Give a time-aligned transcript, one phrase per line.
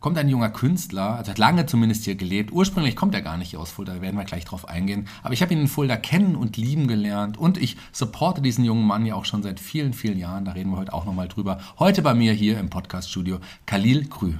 [0.00, 2.52] kommt ein junger Künstler, also hat lange zumindest hier gelebt.
[2.52, 5.08] Ursprünglich kommt er gar nicht aus Fulda, da werden wir gleich drauf eingehen.
[5.22, 8.86] Aber ich habe ihn in Fulda kennen und lieben gelernt und ich supporte diesen jungen
[8.86, 10.44] Mann ja auch schon seit vielen, vielen Jahren.
[10.44, 11.58] Da reden wir heute auch nochmal drüber.
[11.78, 14.34] Heute bei mir hier im Podcaststudio Khalil Krü.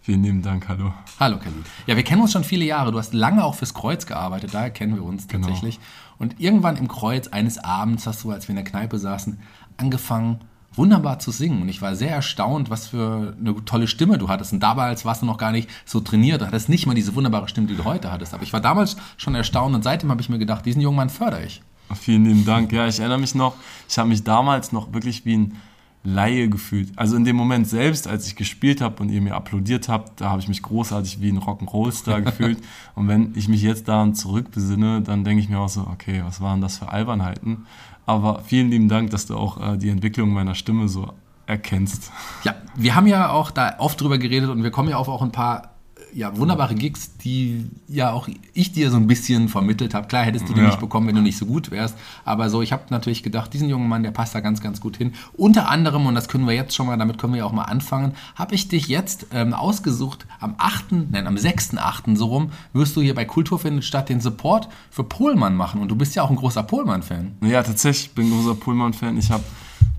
[0.00, 0.92] Vielen lieben Dank, hallo.
[1.18, 1.64] Hallo Khalil.
[1.86, 2.92] Ja, wir kennen uns schon viele Jahre.
[2.92, 5.46] Du hast lange auch fürs Kreuz gearbeitet, daher kennen wir uns Genau.
[5.48, 5.80] tatsächlich.
[6.18, 9.38] Und irgendwann im Kreuz eines Abends hast du, als wir in der Kneipe saßen,
[9.76, 10.38] angefangen,
[10.76, 11.62] wunderbar zu singen.
[11.62, 14.52] Und ich war sehr erstaunt, was für eine tolle Stimme du hattest.
[14.52, 16.40] Und damals warst du noch gar nicht so trainiert.
[16.42, 18.34] Du hattest nicht mal diese wunderbare Stimme, die du heute hattest.
[18.34, 21.10] Aber ich war damals schon erstaunt und seitdem habe ich mir gedacht, diesen jungen Mann
[21.10, 21.62] fördere ich.
[21.94, 22.72] Vielen lieben Dank.
[22.72, 23.54] Ja, ich erinnere mich noch,
[23.88, 25.56] ich habe mich damals noch wirklich wie ein
[26.06, 26.96] Laie gefühlt.
[26.96, 30.30] Also in dem Moment selbst, als ich gespielt habe und ihr mir applaudiert habt, da
[30.30, 32.58] habe ich mich großartig wie ein Rock'n'Roll-Star gefühlt.
[32.94, 36.40] Und wenn ich mich jetzt daran zurückbesinne, dann denke ich mir auch so, okay, was
[36.40, 37.66] waren das für Albernheiten?
[38.06, 41.12] Aber vielen lieben Dank, dass du auch äh, die Entwicklung meiner Stimme so
[41.46, 42.12] erkennst.
[42.44, 45.22] Ja, wir haben ja auch da oft drüber geredet und wir kommen ja auf auch
[45.22, 45.75] ein paar
[46.16, 50.06] ja, wunderbare Gigs, die ja auch ich dir so ein bisschen vermittelt habe.
[50.08, 50.66] Klar hättest du die Ja.
[50.68, 51.94] nicht bekommen, wenn du nicht so gut wärst.
[52.24, 54.96] Aber so, ich habe natürlich gedacht, diesen jungen Mann, der passt da ganz, ganz gut
[54.96, 55.12] hin.
[55.34, 57.64] Unter anderem, und das können wir jetzt schon mal, damit können wir ja auch mal
[57.64, 62.16] anfangen, habe ich dich jetzt ähm, ausgesucht, am 8., nein, am 6.8.
[62.16, 65.82] so rum, wirst du hier bei Kultur findet statt den Support für Pohlmann machen.
[65.82, 67.32] Und du bist ja auch ein großer Pohlmann-Fan.
[67.42, 69.18] Ja, tatsächlich, ich bin großer Pohlmann-Fan.
[69.18, 69.44] Ich habe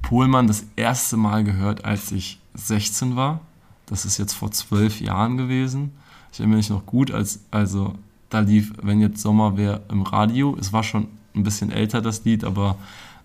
[0.01, 3.41] Pohlmann das erste Mal gehört, als ich 16 war.
[3.85, 5.91] Das ist jetzt vor zwölf Jahren gewesen.
[6.37, 7.95] Ich erinnere mich noch gut, als also
[8.29, 10.55] da lief, wenn jetzt Sommer wäre im Radio.
[10.59, 12.77] Es war schon ein bisschen älter das Lied, aber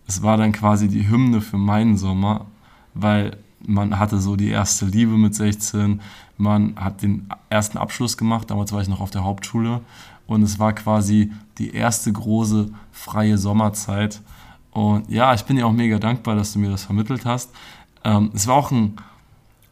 [0.08, 2.46] es war dann quasi die Hymne für meinen Sommer,
[2.94, 6.00] weil man hatte so die erste Liebe mit 16,
[6.38, 9.82] man hat den ersten Abschluss gemacht, damals war ich noch auf der Hauptschule
[10.26, 14.22] und es war quasi die erste große freie Sommerzeit.
[14.70, 17.50] Und ja, ich bin dir auch mega dankbar, dass du mir das vermittelt hast.
[18.04, 18.96] Ähm, es war auch ein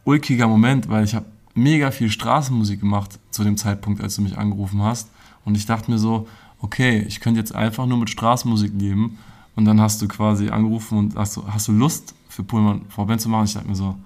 [0.05, 1.25] ulkiger Moment, weil ich habe
[1.63, 5.11] mega viel Straßenmusik gemacht zu dem Zeitpunkt, als du mich angerufen hast.
[5.45, 6.29] Und ich dachte mir so,
[6.61, 9.19] okay, ich könnte jetzt einfach nur mit Straßenmusik leben.
[9.57, 13.21] Und dann hast du quasi angerufen und hast du, hast du Lust für Pullman Vorband
[13.21, 13.45] zu machen?
[13.45, 13.97] Ich dachte mir so,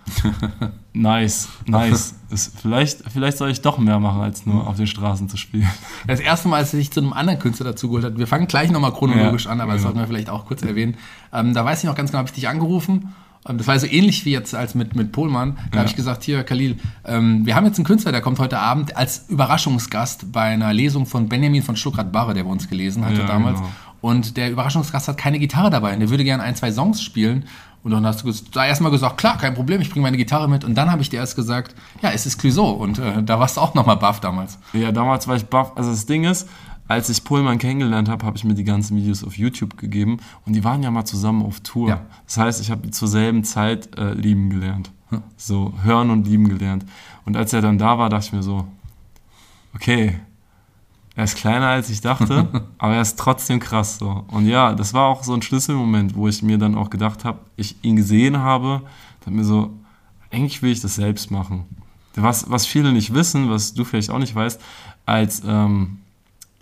[0.94, 2.14] nice, nice.
[2.30, 5.68] Das, vielleicht, vielleicht soll ich doch mehr machen, als nur auf den Straßen zu spielen.
[6.06, 8.92] Das erste Mal, als ich zu einem anderen Künstler dazugeholt habe, wir fangen gleich nochmal
[8.92, 9.92] chronologisch Ja, an, aber das genau.
[9.92, 10.96] sollten wir vielleicht auch kurz erwähnen.
[11.32, 13.14] Ähm, da weiß ich noch ganz genau, habe ich dich angerufen.
[13.44, 15.58] Das war so ähnlich wie jetzt als mit, mit Pohlmann.
[15.70, 18.58] Da habe ich gesagt, hier, Khalil, ähm, wir haben jetzt einen Künstler, der kommt heute
[18.58, 23.20] Abend als Überraschungsgast bei einer Lesung von Benjamin von Stuckrad-Barre, der bei uns gelesen hatte
[23.20, 23.58] Ja, damals.
[23.60, 23.70] genau.
[24.00, 25.92] Und der Überraschungsgast hat keine Gitarre dabei.
[25.94, 27.44] Und der würde gerne ein, zwei Songs spielen.
[27.82, 30.64] Und dann hast du da erstmal gesagt, klar, kein Problem, ich bringe meine Gitarre mit.
[30.64, 32.70] Und dann habe ich dir erst gesagt, ja, es ist Clouseau.
[32.70, 34.58] Und äh, da warst du auch nochmal baff damals.
[34.72, 35.72] Ja, damals war ich baff.
[35.76, 36.48] Also das Ding ist,
[36.86, 40.54] als ich Pullman kennengelernt habe, habe ich mir die ganzen Videos auf YouTube gegeben und
[40.54, 41.88] die waren ja mal zusammen auf Tour.
[41.88, 42.06] Ja.
[42.26, 44.90] Das heißt, ich habe die zur selben Zeit äh, lieben gelernt.
[45.36, 46.84] So hören und lieben gelernt.
[47.24, 48.66] Und als er dann da war, dachte ich mir so,
[49.74, 50.18] okay,
[51.14, 54.24] er ist kleiner als ich dachte, aber er ist trotzdem krass so.
[54.28, 57.38] Und ja, das war auch so ein Schlüsselmoment, wo ich mir dann auch gedacht habe,
[57.56, 58.82] ich ihn gesehen habe,
[59.20, 59.70] dachte mir so,
[60.30, 61.64] eigentlich will ich das selbst machen.
[62.16, 64.60] Was, was viele nicht wissen, was du vielleicht auch nicht weißt,
[65.06, 65.98] als ähm,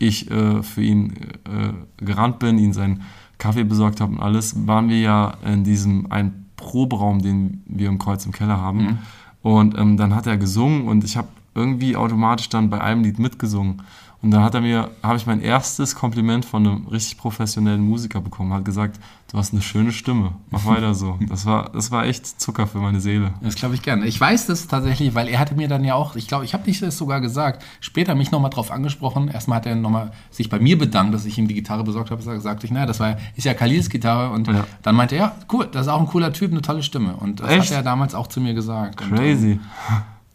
[0.03, 1.13] ich äh, für ihn
[1.45, 3.03] äh, gerannt bin, ihn seinen
[3.39, 7.99] Kaffee besorgt habe und alles, waren wir ja in diesem einen Proberaum, den wir im
[7.99, 8.99] Kreuz im Keller haben.
[9.43, 13.19] Und ähm, dann hat er gesungen und ich habe irgendwie automatisch dann bei einem Lied
[13.19, 13.83] mitgesungen.
[14.23, 18.21] Und dann hat er mir, habe ich mein erstes Kompliment von einem richtig professionellen Musiker
[18.21, 19.01] bekommen, hat gesagt,
[19.33, 21.19] du hast eine schöne Stimme, mach weiter so.
[21.29, 23.33] Das war, das war echt Zucker für meine Seele.
[23.41, 24.07] Das glaube ich gerne.
[24.07, 26.63] Ich weiß das tatsächlich, weil er hatte mir dann ja auch, ich glaube, ich habe
[26.63, 29.27] dich das sogar gesagt, später mich nochmal drauf angesprochen.
[29.27, 32.23] Erstmal hat er nochmal sich bei mir bedankt, dass ich ihm die Gitarre besorgt habe.
[32.23, 34.31] Da sagte ich, naja, das war, ist ja Khalils Gitarre.
[34.33, 34.67] Und Ja.
[34.83, 37.15] dann meinte er, ja, cool, das ist auch ein cooler Typ, eine tolle Stimme.
[37.17, 37.71] Und das Echt?
[37.71, 39.01] hat er damals auch zu mir gesagt.
[39.03, 39.61] Und, ähm, Crazy.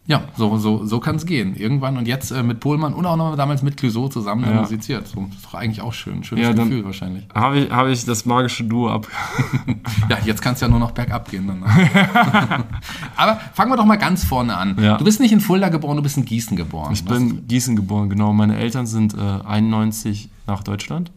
[0.07, 1.55] Ja, so, so, so kann es gehen.
[1.55, 4.61] Irgendwann und jetzt äh, mit Pohlmann und auch noch damals mit Clouseau zusammen Ja.
[4.61, 5.05] musiziert.
[5.07, 6.23] So, ist doch eigentlich auch schön.
[6.23, 7.25] Schönes Ja, Gefühl wahrscheinlich.
[7.35, 9.07] Habe ich, habe ich das magische Duo ab.
[10.09, 11.47] Ja, jetzt kannst du ja nur noch bergab gehen.
[11.47, 11.63] Dann.
[13.15, 14.77] Aber fangen wir doch mal ganz vorne an.
[14.81, 14.97] Ja.
[14.97, 16.93] Du bist nicht in Fulda geboren, du bist in Gießen geboren.
[16.93, 18.31] Ich Was- bin in Gießen geboren, genau.
[18.33, 21.11] Meine Eltern sind äh, 91 nach Deutschland.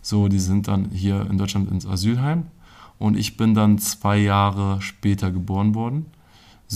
[0.00, 2.44] So, die sind dann hier in Deutschland ins Asylheim.
[2.98, 6.06] Und ich bin dann zwei Jahre später geboren worden.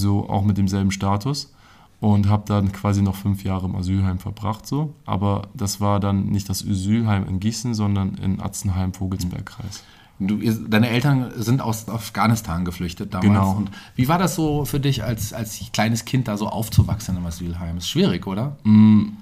[0.00, 1.52] So auch mit demselben Status.
[1.98, 4.66] Und habe dann quasi noch fünf Jahre im Asylheim verbracht.
[4.66, 4.94] So.
[5.06, 9.82] Aber das war dann nicht das Asylheim in Gießen, sondern in Atzenheim-Vogelsbergkreis.
[10.18, 13.28] Du, deine Eltern sind aus Afghanistan geflüchtet damals.
[13.28, 13.52] Genau.
[13.52, 17.22] Und wie war das so für dich als, als kleines Kind da so aufzuwachsen in
[17.22, 17.76] Masvilheim?
[17.76, 18.56] Ist schwierig, oder?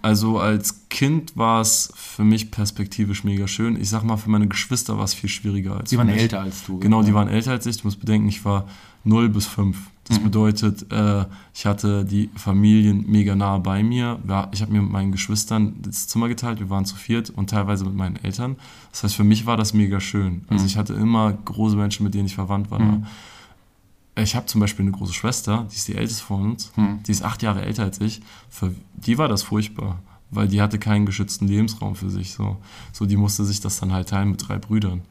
[0.03, 3.81] Also als Kind war es für mich perspektivisch mega schön.
[3.81, 6.65] Ich sag mal, für meine Geschwister war es viel schwieriger als Die waren älter als
[6.65, 6.79] du.
[6.79, 7.79] Genau, die waren älter als ich.
[7.79, 8.67] Du musst bedenken, ich war
[9.03, 9.77] 0 bis 5.
[10.07, 10.25] Das Mhm.
[10.25, 11.25] bedeutet, äh,
[11.55, 14.19] ich hatte die Familien mega nah bei mir.
[14.53, 17.85] Ich habe mir mit meinen Geschwistern das Zimmer geteilt, wir waren zu viert und teilweise
[17.87, 18.57] mit meinen Eltern.
[18.93, 20.45] Das heißt, für mich war das mega schön.
[20.49, 20.67] Also Mhm.
[20.69, 22.81] ich hatte immer große Menschen, mit denen ich verwandt war.
[24.17, 27.03] Ich habe zum Beispiel eine große Schwester, die ist die älteste von uns, Hm.
[27.03, 28.21] die ist acht Jahre älter als ich.
[28.49, 29.99] Für die war das furchtbar,
[30.31, 32.33] weil die hatte keinen geschützten Lebensraum für sich.
[32.35, 32.59] So,
[32.93, 35.03] so die musste sich das dann halt teilen mit drei Brüdern.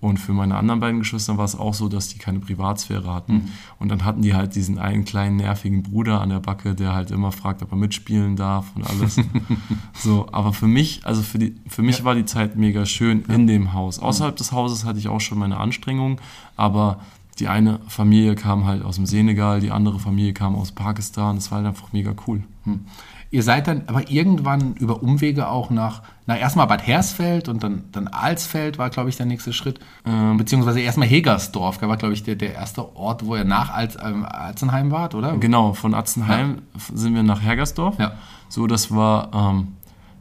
[0.00, 3.32] Und für meine anderen beiden Geschwister war es auch so, dass die keine Privatsphäre hatten.
[3.32, 3.48] Hm.
[3.78, 7.10] Und dann hatten die halt diesen einen kleinen nervigen Bruder an der Backe, der halt
[7.10, 9.16] immer fragt, ob er mitspielen darf und alles.
[9.94, 13.46] so, aber für mich, also für, die, für mich war die Zeit mega schön in
[13.46, 13.98] dem Haus.
[13.98, 16.18] Außerhalb des Hauses hatte ich auch schon meine Anstrengungen,
[16.56, 17.00] aber
[17.38, 21.36] die eine Familie kam halt aus dem Senegal, die andere Familie kam aus Pakistan.
[21.36, 22.42] Das war halt einfach mega cool.
[23.30, 27.84] Ihr seid dann aber irgendwann über Umwege auch nach, na erstmal Bad Hersfeld und dann,
[27.92, 29.80] dann Alsfeld war, glaube ich, der nächste Schritt.
[30.04, 30.36] Ähm.
[30.36, 33.96] Beziehungsweise erstmal Hegersdorf, da war, glaube ich, der, der erste Ort, wo ihr nach Alz,
[34.02, 35.36] ähm, Alzenheim wart, oder?
[35.38, 36.62] Genau, von Atzenheim
[36.94, 37.98] sind wir nach Hergersdorf.
[37.98, 38.12] Ja.
[38.48, 39.68] So, das war ähm,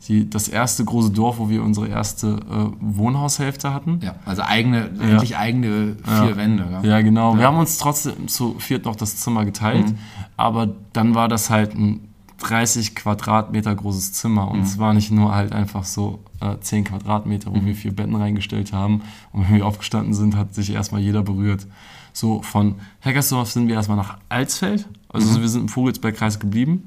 [0.08, 4.00] die, das erste große Dorf, wo wir unsere erste äh, Wohnhaushälfte hatten.
[4.04, 6.66] Ja, also eigene, endlich eigene vier Wände.
[6.72, 6.82] Ja.
[6.82, 7.38] Ja, genau.
[7.38, 9.98] Wir haben uns trotzdem zu viert noch das Zimmer geteilt, Mhm.
[10.38, 12.10] aber dann war das halt ein
[12.40, 14.52] 30 Quadratmeter großes Zimmer Mhm.
[14.52, 17.66] und es war nicht nur halt einfach so äh, 10 Quadratmeter, wo Mhm.
[17.66, 19.02] wir vier Betten reingestellt haben
[19.32, 21.66] und wenn wir aufgestanden sind, hat sich erstmal jeder berührt.
[22.14, 25.42] So von Heckersdorf sind wir erstmal nach Alsfeld, also Mhm.
[25.42, 26.84] wir sind im Vogelsbergkreis geblieben.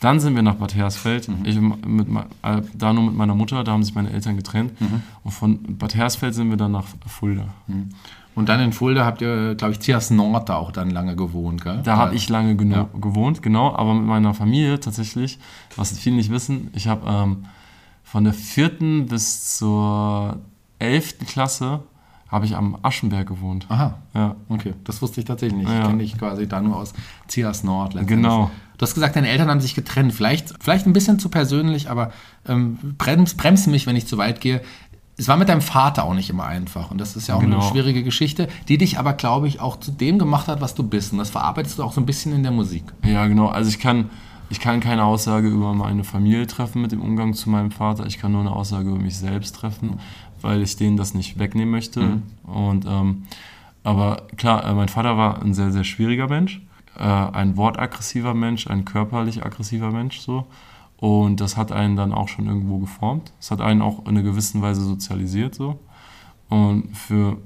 [0.00, 1.44] Dann sind wir nach Bad Hersfeld, Mhm.
[1.44, 2.08] ich mit,
[2.42, 4.78] äh, da nur mit meiner Mutter, da haben sich meine Eltern getrennt.
[4.80, 5.02] Mhm.
[5.22, 7.46] Und von Bad Hersfeld sind wir dann nach Fulda.
[8.34, 11.62] Und dann in Fulda habt ihr, glaube ich, Zias Nord da auch dann lange gewohnt,
[11.62, 11.80] gell?
[11.84, 12.88] Da habe ich lange Ja.
[13.00, 15.38] gewohnt, genau, aber mit meiner Familie tatsächlich,
[15.76, 17.44] was viele nicht wissen, ich habe ähm,
[18.02, 20.38] von der vierten bis zur
[20.78, 21.80] elften Klasse
[22.28, 23.66] habe ich am Aschenberg gewohnt.
[23.68, 24.74] Aha, Ja, okay.
[24.82, 25.70] Das wusste ich tatsächlich nicht.
[25.70, 25.82] Ja.
[25.82, 26.92] Ich kenne dich quasi da nur aus
[27.28, 27.94] Zias Nord.
[28.08, 28.50] Genau.
[28.76, 30.12] Du hast gesagt, deine Eltern haben sich getrennt.
[30.12, 32.10] Vielleicht, vielleicht ein bisschen zu persönlich, aber
[32.48, 34.62] ähm, brems, bremse mich, wenn ich zu weit gehe.
[35.16, 36.90] Es war mit deinem Vater auch nicht immer einfach.
[36.90, 37.60] Und das ist ja auch Genau.
[37.60, 40.82] eine schwierige Geschichte, die dich aber, glaube ich, auch zu dem gemacht hat, was du
[40.82, 41.12] bist.
[41.12, 42.82] Und das verarbeitest du auch so ein bisschen in der Musik.
[43.04, 43.46] ja, genau.
[43.46, 44.10] Also ich kann,
[44.50, 48.06] ich kann keine Aussage über meine Familie treffen mit dem Umgang zu meinem Vater.
[48.06, 50.00] Ich kann nur eine Aussage über mich selbst treffen,
[50.40, 52.20] weil ich denen das nicht wegnehmen möchte.
[52.42, 53.22] Und ähm,
[53.84, 56.60] aber klar, äh, mein Vater war ein sehr, sehr schwieriger Mensch,
[56.98, 60.46] äh, ein wortaggressiver Mensch, ein körperlich aggressiver Mensch so.
[60.98, 63.32] Und das hat einen dann auch schon irgendwo geformt.
[63.40, 65.78] Es hat einen auch in einer gewissen Weise sozialisiert so.
[66.48, 67.38] Und für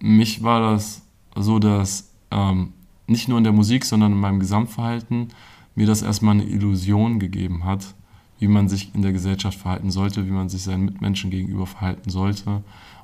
[0.00, 1.02] mich war das
[1.36, 2.72] so, dass ähm,
[3.06, 5.28] nicht nur in der Musik, sondern in meinem Gesamtverhalten
[5.74, 7.94] mir das erstmal eine Illusion gegeben hat,
[8.38, 12.10] wie man sich in der Gesellschaft verhalten sollte, wie man sich seinen Mitmenschen gegenüber verhalten
[12.10, 12.62] sollte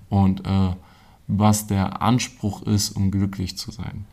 [0.08, 0.74] und äh,
[1.26, 4.04] was der Anspruch ist, um glücklich zu sein.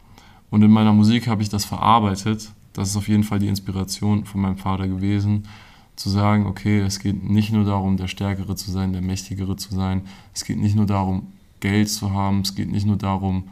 [0.49, 2.51] Und in meiner Musik habe ich das verarbeitet.
[2.73, 5.47] Das ist auf jeden Fall die Inspiration von meinem Vater gewesen,
[5.97, 9.75] zu sagen, okay, es geht nicht nur darum, der Stärkere zu sein, der Mächtigere zu
[9.75, 10.03] sein.
[10.33, 12.41] Es geht nicht nur darum, Geld zu haben.
[12.41, 13.49] Es geht nicht nur darum,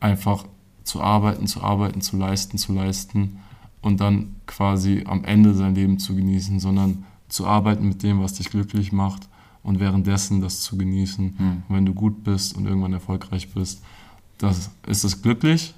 [0.00, 0.46] einfach
[0.84, 3.40] zu arbeiten, zu arbeiten, zu leisten, zu leisten
[3.82, 8.34] und dann quasi am Ende sein Leben zu genießen, sondern zu arbeiten mit dem, was
[8.34, 9.28] dich glücklich macht
[9.64, 11.34] und währenddessen das zu genießen.
[11.68, 13.82] Und wenn du gut bist und irgendwann erfolgreich bist,
[14.38, 15.74] das ist es glücklich.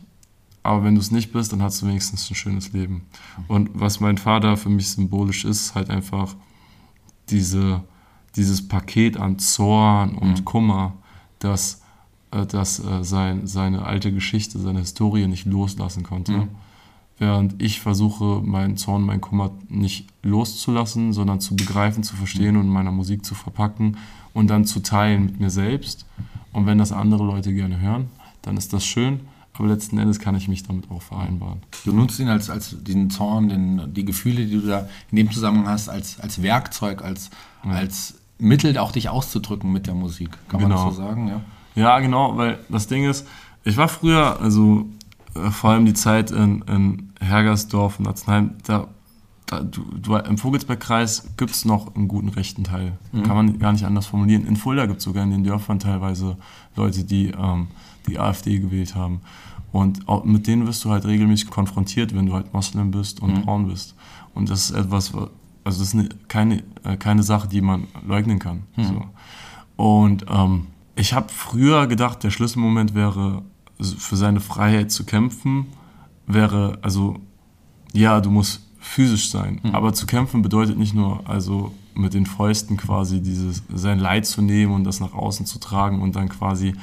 [0.68, 3.06] Aber wenn du es nicht bist, dann hast du wenigstens ein schönes Leben.
[3.46, 6.36] Und was mein Vater für mich symbolisch ist, halt einfach
[7.30, 7.84] diese,
[8.36, 10.92] dieses Paket an Zorn und Kummer,
[11.38, 11.80] das,
[12.32, 16.48] äh, das äh, sein, seine alte Geschichte, seine Historie nicht loslassen konnte.
[17.16, 22.64] Während ich versuche, meinen Zorn, meinen Kummer nicht loszulassen, sondern zu begreifen, zu verstehen und
[22.64, 23.96] in meiner Musik zu verpacken
[24.34, 26.04] und dann zu teilen mit mir selbst.
[26.52, 28.10] Und wenn das andere Leute gerne hören,
[28.42, 29.20] dann ist das schön.
[29.58, 31.60] Aber letzten Endes kann ich mich damit auch vereinbaren.
[31.84, 35.30] Du nutzt ihn als, als diesen Zorn, den, die Gefühle, die du da in dem
[35.32, 37.30] Zusammenhang hast, als, als Werkzeug, als,
[37.64, 40.30] als Mittel, auch dich auszudrücken mit der Musik.
[40.48, 40.86] Kann man Genau.
[40.86, 41.28] das so sagen?
[41.28, 41.40] Ja.
[41.74, 43.26] Ja, genau, weil das Ding ist,
[43.64, 44.86] ich war früher, also
[45.34, 48.86] äh, vor allem die Zeit in, in Hergersdorf und Atzenheim, da,
[49.46, 52.92] da du, du, im Vogelsbergkreis gibt es noch einen guten rechten Teil.
[53.12, 54.46] Kann man gar nicht anders formulieren.
[54.46, 56.36] In Fulda gibt es sogar in den Dörfern teilweise
[56.76, 57.68] Leute, die ähm,
[58.08, 59.20] die AfD gewählt haben.
[59.70, 63.68] Und mit denen wirst du halt regelmäßig konfrontiert, wenn du halt Moslem bist und braun
[63.68, 63.94] bist.
[64.34, 65.30] Und das ist etwas, wa-
[65.64, 68.62] also das ist eine, keine, äh, keine Sache, die man leugnen kann.
[68.76, 69.04] So.
[69.76, 73.42] Und ähm, ich habe früher gedacht, der Schlüsselmoment wäre,
[73.80, 75.66] für seine Freiheit zu kämpfen,
[76.26, 77.16] wäre, also,
[77.92, 79.60] ja, du musst physisch sein.
[79.62, 79.74] Mhm.
[79.74, 84.40] Aber zu kämpfen bedeutet nicht nur, also mit den Fäusten quasi dieses, sein Leid zu
[84.40, 86.74] nehmen und das nach außen zu tragen und dann quasi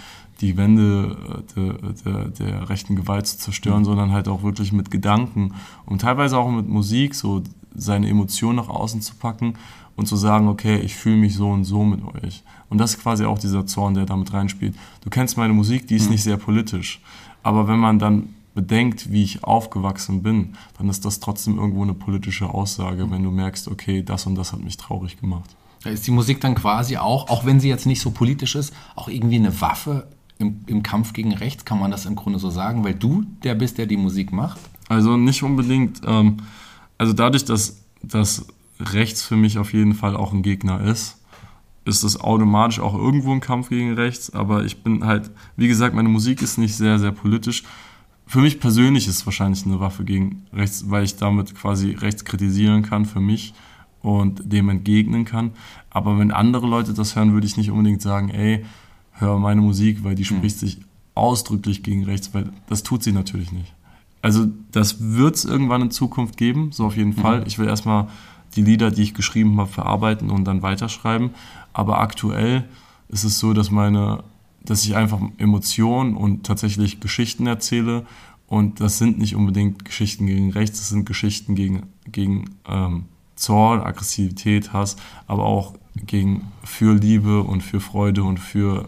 [0.41, 3.85] die Wände äh, der, der, der rechten Gewalt zu zerstören, mhm.
[3.85, 5.53] sondern halt auch wirklich mit Gedanken
[5.85, 9.55] und teilweise auch mit Musik so seine Emotionen nach außen zu packen
[9.95, 12.43] und zu sagen, okay, ich fühle mich so und so mit euch.
[12.69, 14.75] Und das ist quasi auch dieser Zorn, der damit reinspielt.
[15.01, 16.11] Du kennst meine Musik, die ist mhm.
[16.11, 17.01] nicht sehr politisch.
[17.43, 21.93] Aber wenn man dann bedenkt, wie ich aufgewachsen bin, dann ist das trotzdem irgendwo eine
[21.93, 25.55] politische Aussage, wenn du merkst, okay, das und das hat mich traurig gemacht.
[25.83, 28.73] Da ist die Musik dann quasi auch, auch wenn sie jetzt nicht so politisch ist,
[28.95, 32.49] auch irgendwie eine Waffe im, im Kampf gegen rechts, kann man das im Grunde so
[32.49, 34.59] sagen, weil du der bist, der die Musik macht?
[34.89, 36.01] Also nicht unbedingt.
[36.05, 36.37] Ähm,
[36.97, 38.45] also dadurch, dass, dass
[38.79, 41.21] rechts für mich auf jeden Fall auch ein Gegner ist,
[41.85, 44.33] ist das automatisch auch irgendwo ein Kampf gegen rechts.
[44.33, 47.63] Aber ich bin halt, wie gesagt, meine Musik ist nicht sehr, sehr politisch
[48.27, 52.25] für mich persönlich ist es wahrscheinlich eine Waffe gegen rechts, weil ich damit quasi rechts
[52.25, 53.53] kritisieren kann für mich
[54.01, 55.51] und dem entgegnen kann.
[55.89, 58.65] Aber wenn andere Leute das hören, würde ich nicht unbedingt sagen, ey,
[59.17, 60.37] hör meine Musik, weil die hm.
[60.37, 60.79] spricht sich
[61.13, 63.73] ausdrücklich gegen rechts, weil das tut sie natürlich nicht.
[64.21, 67.21] Also das wird es irgendwann in Zukunft geben, so auf jeden mhm.
[67.21, 67.43] Fall.
[67.45, 68.07] Ich will erstmal
[68.55, 71.29] die Lieder, die ich geschrieben habe, verarbeiten und dann weiterschreiben.
[71.73, 72.63] Aber aktuell
[73.07, 74.23] ist es so, dass meine
[74.65, 78.05] dass ich einfach Emotionen und tatsächlich Geschichten erzähle.
[78.47, 83.05] Und das sind nicht unbedingt Geschichten gegen rechts, das sind Geschichten gegen, gegen ähm,
[83.35, 88.85] Zorn, Aggressivität, Hass, aber auch gegen für Liebe und für Freude und für,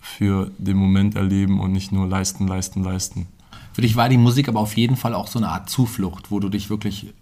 [0.00, 3.26] für den Moment erleben und nicht nur leisten, leisten, leisten.
[3.72, 6.40] Für dich war die Musik aber auf jeden Fall auch so eine Art Zuflucht, wo
[6.40, 7.12] du dich wirklich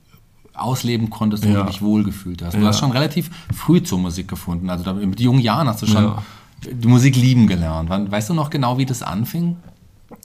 [0.55, 1.61] ausleben konntest, wo ja.
[1.61, 2.55] du dich wohlgefühlt hast.
[2.55, 2.69] Du ja.
[2.69, 4.71] hast schon relativ früh zur Musik gefunden.
[4.71, 6.23] Also mit jungen Jahren hast du schon ja
[6.65, 7.91] die Musik lieben gelernt.
[7.91, 9.57] Weißt du noch genau, wie das anfing?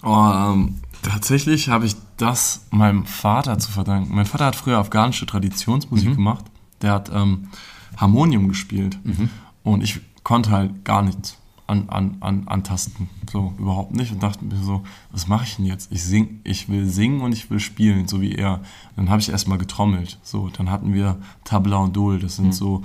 [0.01, 4.15] Oh, ähm, tatsächlich habe ich das meinem Vater zu verdanken.
[4.15, 6.15] Mein Vater hat früher afghanische Traditionsmusik mhm.
[6.15, 6.45] gemacht.
[6.81, 7.49] Der hat ähm,
[7.97, 8.97] Harmonium gespielt.
[9.03, 9.29] Mhm.
[9.63, 13.09] Und ich konnte halt gar nichts an, an, an, antasten.
[13.31, 14.11] So, überhaupt nicht.
[14.11, 15.91] Und dachte mir so, was mache ich denn jetzt?
[15.91, 18.61] Ich sing, ich will singen und ich will spielen, so wie er.
[18.95, 20.19] Dann habe ich erstmal getrommelt.
[20.23, 22.19] So, dann hatten wir Tabla und Dol.
[22.19, 22.51] Das sind mhm.
[22.51, 22.83] so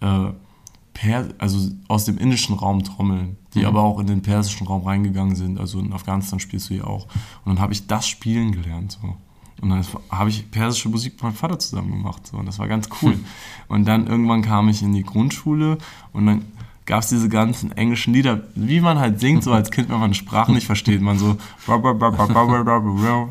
[0.00, 0.32] äh,
[0.92, 3.66] per also aus dem indischen Raum trommeln, die mhm.
[3.66, 5.58] aber auch in den persischen Raum reingegangen sind.
[5.58, 7.04] Also in Afghanistan spielst du ja auch.
[7.44, 8.98] Und dann habe ich das Spielen gelernt.
[9.00, 9.16] So.
[9.60, 12.26] Und dann habe ich persische Musik mit meinem Vater zusammen gemacht.
[12.26, 12.38] So.
[12.38, 13.18] Und das war ganz cool.
[13.68, 15.78] Und dann irgendwann kam ich in die Grundschule
[16.12, 16.42] und dann
[16.90, 20.06] gab es diese ganzen englischen Lieder, wie man halt singt, so als Kind, wenn man
[20.06, 21.00] eine Sprache nicht versteht.
[21.00, 21.36] Man so,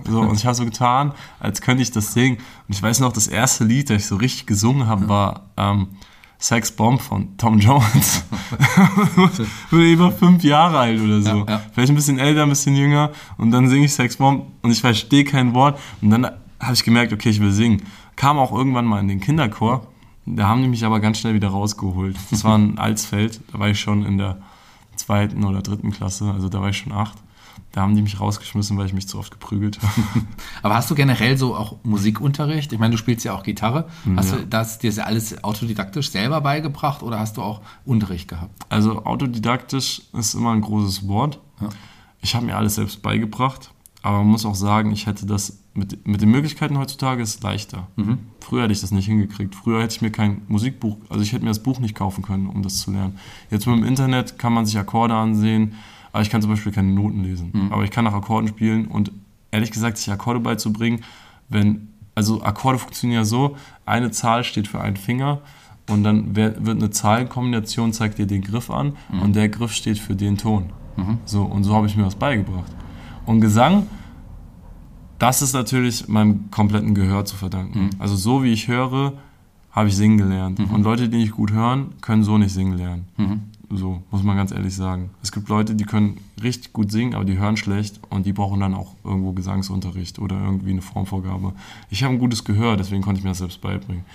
[0.09, 1.11] so und ich habe so getan,
[1.41, 2.37] als könnte ich das singen.
[2.37, 5.87] Und ich weiß noch, das erste Lied, das ich so richtig gesungen habe, war ähm,
[6.37, 8.23] Sex Bomb von Tom Jones.
[9.71, 11.39] bin über fünf Jahre alt oder so.
[11.39, 11.61] Ja, ja.
[11.73, 13.11] Vielleicht ein bisschen älter, ein bisschen jünger.
[13.37, 15.77] Und dann singe ich Sex Bomb und ich verstehe kein Wort.
[16.01, 16.23] Und dann
[16.61, 17.81] habe ich gemerkt, okay, ich will singen.
[18.15, 19.85] Kam auch irgendwann mal in den Kinderchor.
[20.35, 22.15] Da haben die mich aber ganz schnell wieder rausgeholt.
[22.29, 23.41] Das war ein Alsfeld.
[23.51, 24.37] Da war ich schon in der
[24.95, 26.31] zweiten oder dritten Klasse.
[26.31, 27.17] Also da war ich schon acht.
[27.71, 30.25] Da haben die mich rausgeschmissen, weil ich mich zu oft geprügelt habe.
[30.63, 32.73] Aber hast du generell so auch Musikunterricht?
[32.73, 33.87] Ich meine, du spielst ja auch Gitarre.
[34.15, 34.37] Hast ja.
[34.37, 38.65] du das dir alles autodidaktisch selber beigebracht oder hast du auch Unterricht gehabt?
[38.69, 41.39] Also autodidaktisch ist immer ein großes Wort.
[41.61, 41.69] Ja.
[42.21, 43.71] Ich habe mir alles selbst beigebracht,
[44.01, 47.87] aber man muss auch sagen, ich hätte das mit, mit den Möglichkeiten heutzutage ist leichter.
[47.95, 48.19] Mhm.
[48.41, 49.55] Früher hätte ich das nicht hingekriegt.
[49.55, 52.47] Früher hätte ich mir kein Musikbuch, also ich hätte mir das Buch nicht kaufen können,
[52.47, 53.17] um das zu lernen.
[53.49, 55.73] Jetzt mit dem Internet kann man sich Akkorde ansehen
[56.11, 57.51] aber ich kann zum Beispiel keine Noten lesen.
[57.53, 57.73] Mhm.
[57.73, 59.11] Aber ich kann nach Akkorden spielen und
[59.51, 61.01] ehrlich gesagt, sich Akkorde beizubringen,
[61.49, 63.55] wenn, also Akkorde funktionieren ja so,
[63.85, 65.41] eine Zahl steht für einen Finger
[65.89, 69.21] und dann wird eine Zahlenkombination, zeigt dir den Griff an mhm.
[69.21, 70.71] und der Griff steht für den Ton.
[70.97, 71.17] Mhm.
[71.25, 72.71] So, und so habe ich mir das beigebracht.
[73.25, 73.87] Und Gesang,
[75.19, 77.83] das ist natürlich meinem kompletten Gehör zu verdanken.
[77.83, 77.89] Mhm.
[77.99, 79.13] Also so wie ich höre,
[79.71, 80.59] habe ich singen gelernt.
[80.59, 80.71] Mhm.
[80.71, 83.05] Und Leute, die nicht gut hören, können so nicht singen lernen.
[83.17, 83.41] Mhm.
[83.71, 85.11] So, muss man ganz ehrlich sagen.
[85.21, 88.59] Es gibt Leute, die können richtig gut singen, aber die hören schlecht und die brauchen
[88.59, 91.53] dann auch irgendwo Gesangsunterricht oder irgendwie eine Formvorgabe.
[91.91, 94.05] Ich habe ein gutes Gehör, deswegen konnte ich mir das selbst beibringen.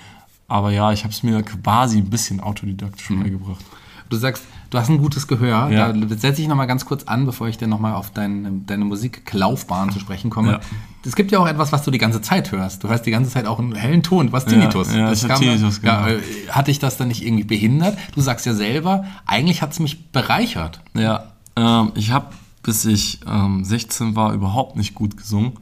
[0.49, 3.23] Aber ja, ich habe es mir quasi ein bisschen autodidaktisch mhm.
[3.23, 3.65] beigebracht.
[4.11, 5.71] Du sagst, du hast ein gutes Gehör.
[5.71, 5.93] Ja.
[5.93, 9.93] Da setze ich nochmal ganz kurz an, bevor ich dann nochmal auf dein, deine Musiklaufbahn
[9.93, 10.53] zu sprechen komme.
[10.53, 10.61] Ja.
[11.05, 12.83] Es gibt ja auch etwas, was du die ganze Zeit hörst.
[12.83, 14.33] Du hörst die ganze Zeit auch einen hellen Ton.
[14.33, 14.93] Was Tinnitus?
[14.93, 15.93] Ja, ja das kam, Tinnitus, genau.
[15.93, 17.99] ja, äh, Hat dich das dann nicht irgendwie behindert?
[18.15, 20.81] Du sagst ja selber, eigentlich hat es mich bereichert.
[20.95, 22.29] Ja, ähm, ich habe,
[22.63, 25.53] bis ich ähm, 16 war, überhaupt nicht gut gesungen.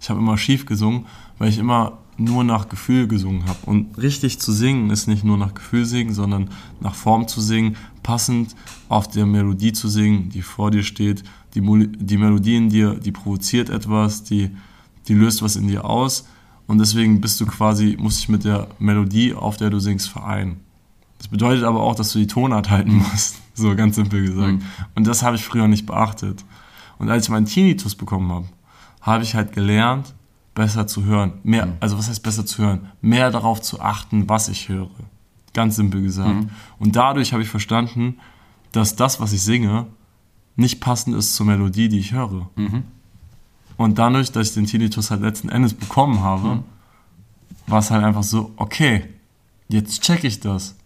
[0.00, 1.06] Ich habe immer schief gesungen,
[1.38, 3.58] weil ich immer nur nach Gefühl gesungen habe.
[3.66, 7.76] Und richtig zu singen ist nicht nur nach Gefühl singen, sondern nach Form zu singen,
[8.02, 8.54] passend
[8.88, 11.24] auf der Melodie zu singen, die vor dir steht.
[11.54, 14.50] Die, die Melodie in dir, die provoziert etwas, die,
[15.08, 16.26] die löst was in dir aus.
[16.66, 20.60] Und deswegen bist du quasi, musst dich mit der Melodie, auf der du singst, vereinen.
[21.18, 23.36] Das bedeutet aber auch, dass du die Tonart halten musst.
[23.54, 24.52] So ganz simpel gesagt.
[24.52, 24.62] Mhm.
[24.94, 26.42] Und das habe ich früher nicht beachtet.
[26.98, 28.46] Und als ich meinen Tinnitus bekommen habe,
[29.02, 30.14] habe ich halt gelernt,
[30.54, 31.34] besser zu hören.
[31.42, 31.74] Mehr, mhm.
[31.78, 32.88] also was heißt besser zu hören?
[33.02, 34.88] Mehr darauf zu achten, was ich höre.
[35.52, 36.34] Ganz simpel gesagt.
[36.34, 36.50] Mhm.
[36.78, 38.16] Und dadurch habe ich verstanden,
[38.72, 39.86] dass das, was ich singe,
[40.56, 42.48] nicht passend ist zur Melodie, die ich höre.
[42.56, 42.84] Mhm.
[43.76, 46.62] Und dadurch, dass ich den Tinnitus halt letzten Endes bekommen habe, mhm.
[47.66, 49.04] war es halt einfach so, okay,
[49.68, 50.76] jetzt check ich das.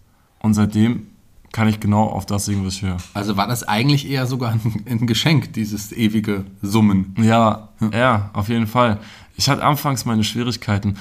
[0.41, 1.07] Und seitdem
[1.53, 2.99] kann ich genau auf das singen, was ich höre.
[3.15, 7.15] Also war das eigentlich eher sogar ein, ein Geschenk, dieses ewige Summen?
[7.19, 8.99] Ja, ja, ja, auf jeden Fall.
[9.37, 10.97] Ich hatte anfangs meine Schwierigkeiten.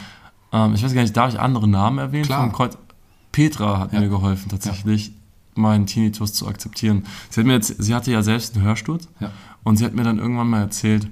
[0.52, 2.26] Ähm, ich weiß gar nicht, darf ich andere Namen erwähnen?
[2.26, 2.52] Klar.
[3.32, 4.00] Petra hat ja.
[4.00, 5.14] mir geholfen, tatsächlich ja.
[5.56, 7.04] meinen Tinnitus zu akzeptieren.
[7.30, 9.32] Sie, hat mir jetzt, sie hatte ja selbst einen Hörsturz ja.
[9.66, 11.10] und sie hat mir dann irgendwann mal erzählt,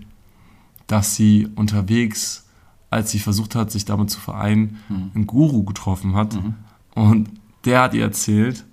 [0.94, 2.46] dass sie unterwegs,
[2.92, 5.12] als sie versucht hat, sich damit zu vereinen, mhm.
[5.16, 6.36] einen Guru getroffen hat.
[6.36, 6.54] Mhm.
[6.94, 7.30] Und
[7.66, 8.64] der hat ihr erzählt,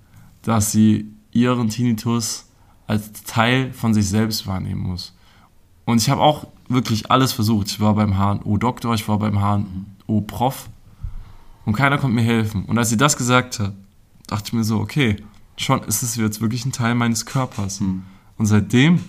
[0.43, 2.45] dass sie ihren Tinnitus
[2.87, 5.15] als Teil von sich selbst wahrnehmen muss.
[5.87, 7.69] Und ich habe auch wirklich alles versucht.
[7.69, 10.69] Ich war beim HNO-Doktor, ich war beim HNO-Prof
[11.65, 12.67] und keiner konnte mir helfen.
[12.67, 13.73] Und als sie das gesagt hat,
[14.27, 15.17] dachte ich mir so, okay,
[15.57, 17.81] schon ist es jetzt wirklich ein Teil meines Körpers.
[17.81, 18.03] Mhm.
[18.37, 19.01] Und seitdem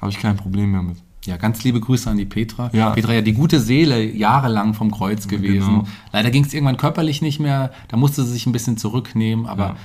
[0.00, 1.05] habe ich kein Problem mehr mit.
[1.26, 2.70] Ja, ganz liebe Grüße an die Petra.
[2.72, 2.90] Ja.
[2.90, 5.68] Petra ja die gute Seele jahrelang vom Kreuz gewesen.
[5.68, 5.84] Genau.
[6.12, 9.64] Leider ging es irgendwann körperlich nicht mehr, da musste sie sich ein bisschen zurücknehmen, aber
[9.64, 9.76] ja.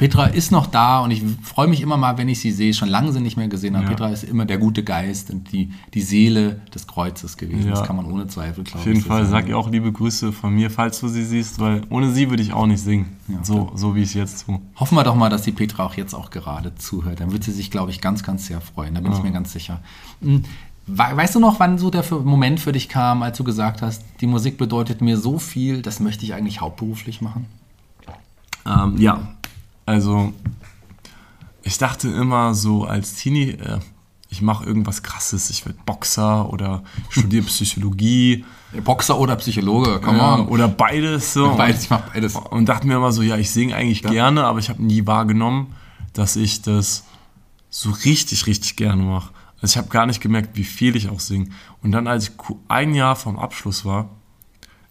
[0.00, 2.72] Petra ist noch da und ich freue mich immer mal, wenn ich sie sehe.
[2.72, 3.84] Schon lange sie nicht mehr gesehen habe.
[3.84, 3.90] Ja.
[3.90, 7.68] Petra ist immer der gute Geist und die, die Seele des Kreuzes gewesen.
[7.68, 7.72] Ja.
[7.72, 8.80] Das kann man ohne Zweifel, glaube ich.
[8.80, 11.82] Auf jeden Fall sag ihr auch liebe Grüße von mir, falls du sie siehst, weil
[11.90, 13.14] ohne sie würde ich auch nicht singen.
[13.28, 14.58] Ja, so, so wie ich es jetzt tue.
[14.76, 17.20] Hoffen wir doch mal, dass die Petra auch jetzt auch gerade zuhört.
[17.20, 18.94] Dann wird sie sich, glaube ich, ganz, ganz sehr freuen.
[18.94, 19.82] Da bin ich mir ganz sicher.
[20.96, 24.26] Weißt du noch, wann so der Moment für dich kam, als du gesagt hast, die
[24.26, 27.46] Musik bedeutet mir so viel, das möchte ich eigentlich hauptberuflich machen?
[28.66, 29.34] Ähm, ja,
[29.86, 30.32] also,
[31.62, 33.78] ich dachte immer so als Teenie, äh,
[34.30, 38.44] ich mache irgendwas Krasses, ich werde Boxer oder studiere Psychologie.
[38.84, 40.48] Boxer oder Psychologe, komm ja, on.
[40.48, 41.54] Oder beides so.
[41.56, 42.36] Beides, ich mache beides.
[42.36, 44.10] Und dachte mir immer so, ja, ich singe eigentlich ja.
[44.10, 45.74] gerne, aber ich habe nie wahrgenommen,
[46.12, 47.04] dass ich das
[47.68, 49.32] so richtig, richtig gerne mache.
[49.60, 51.48] Also ich habe gar nicht gemerkt, wie viel ich auch singe.
[51.82, 52.32] Und dann, als ich
[52.68, 54.10] ein Jahr vom Abschluss war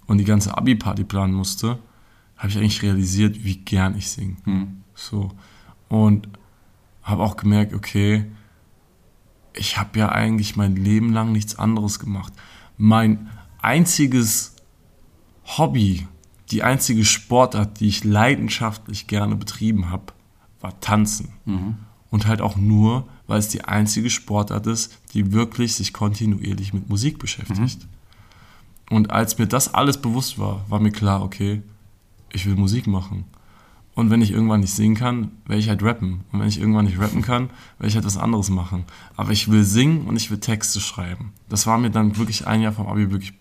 [0.05, 1.79] und die ganze Abi-Party planen musste,
[2.37, 4.37] habe ich eigentlich realisiert, wie gern ich singe.
[4.45, 4.81] Hm.
[4.93, 5.31] So.
[5.87, 6.29] Und
[7.03, 8.25] habe auch gemerkt, okay,
[9.53, 12.33] ich habe ja eigentlich mein Leben lang nichts anderes gemacht.
[12.77, 13.29] Mein
[13.61, 14.55] einziges
[15.57, 16.07] Hobby,
[16.51, 20.13] die einzige Sportart, die ich leidenschaftlich gerne betrieben habe,
[20.61, 21.33] war Tanzen.
[21.45, 21.77] Mhm.
[22.09, 26.89] Und halt auch nur, weil es die einzige Sportart ist, die wirklich sich kontinuierlich mit
[26.89, 27.83] Musik beschäftigt.
[27.83, 28.95] Mhm.
[28.95, 31.61] Und als mir das alles bewusst war, war mir klar, okay,
[32.33, 33.25] ich will Musik machen.
[33.93, 36.21] Und wenn ich irgendwann nicht singen kann, werde ich halt rappen.
[36.31, 38.85] Und wenn ich irgendwann nicht rappen kann, werde ich halt was anderes machen.
[39.15, 41.31] Aber ich will singen und ich will Texte schreiben.
[41.49, 43.33] Das war mir dann wirklich ein Jahr vom Abi wirklich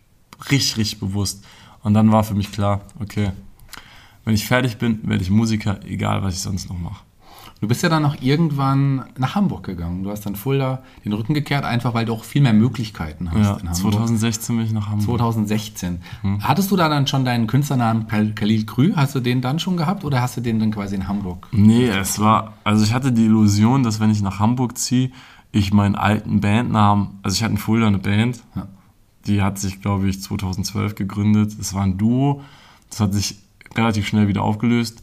[0.50, 1.46] richtig, richtig bewusst.
[1.82, 3.32] Und dann war für mich klar, okay,
[4.26, 7.07] wenn ich fertig bin, werde ich Musiker, egal was ich sonst noch mache.
[7.60, 10.04] Du bist ja dann noch irgendwann nach Hamburg gegangen.
[10.04, 13.38] Du hast dann Fulda den Rücken gekehrt, einfach weil du auch viel mehr Möglichkeiten hast
[13.38, 13.94] ja, in Hamburg.
[13.94, 15.06] 2016 bin ich nach Hamburg.
[15.06, 16.00] 2016.
[16.22, 16.44] Hm.
[16.44, 18.92] Hattest du da dann schon deinen Künstlernamen Khalil Krü?
[18.94, 21.48] Hast du den dann schon gehabt oder hast du den dann quasi in Hamburg?
[21.50, 25.10] Nee, es war, also ich hatte die Illusion, dass wenn ich nach Hamburg ziehe,
[25.50, 28.68] ich meinen alten Bandnamen, also ich hatte in Fulda eine Band, ja.
[29.26, 31.56] die hat sich, glaube ich, 2012 gegründet.
[31.58, 32.42] Es war ein Duo,
[32.88, 33.38] das hat sich
[33.74, 35.02] relativ schnell wieder aufgelöst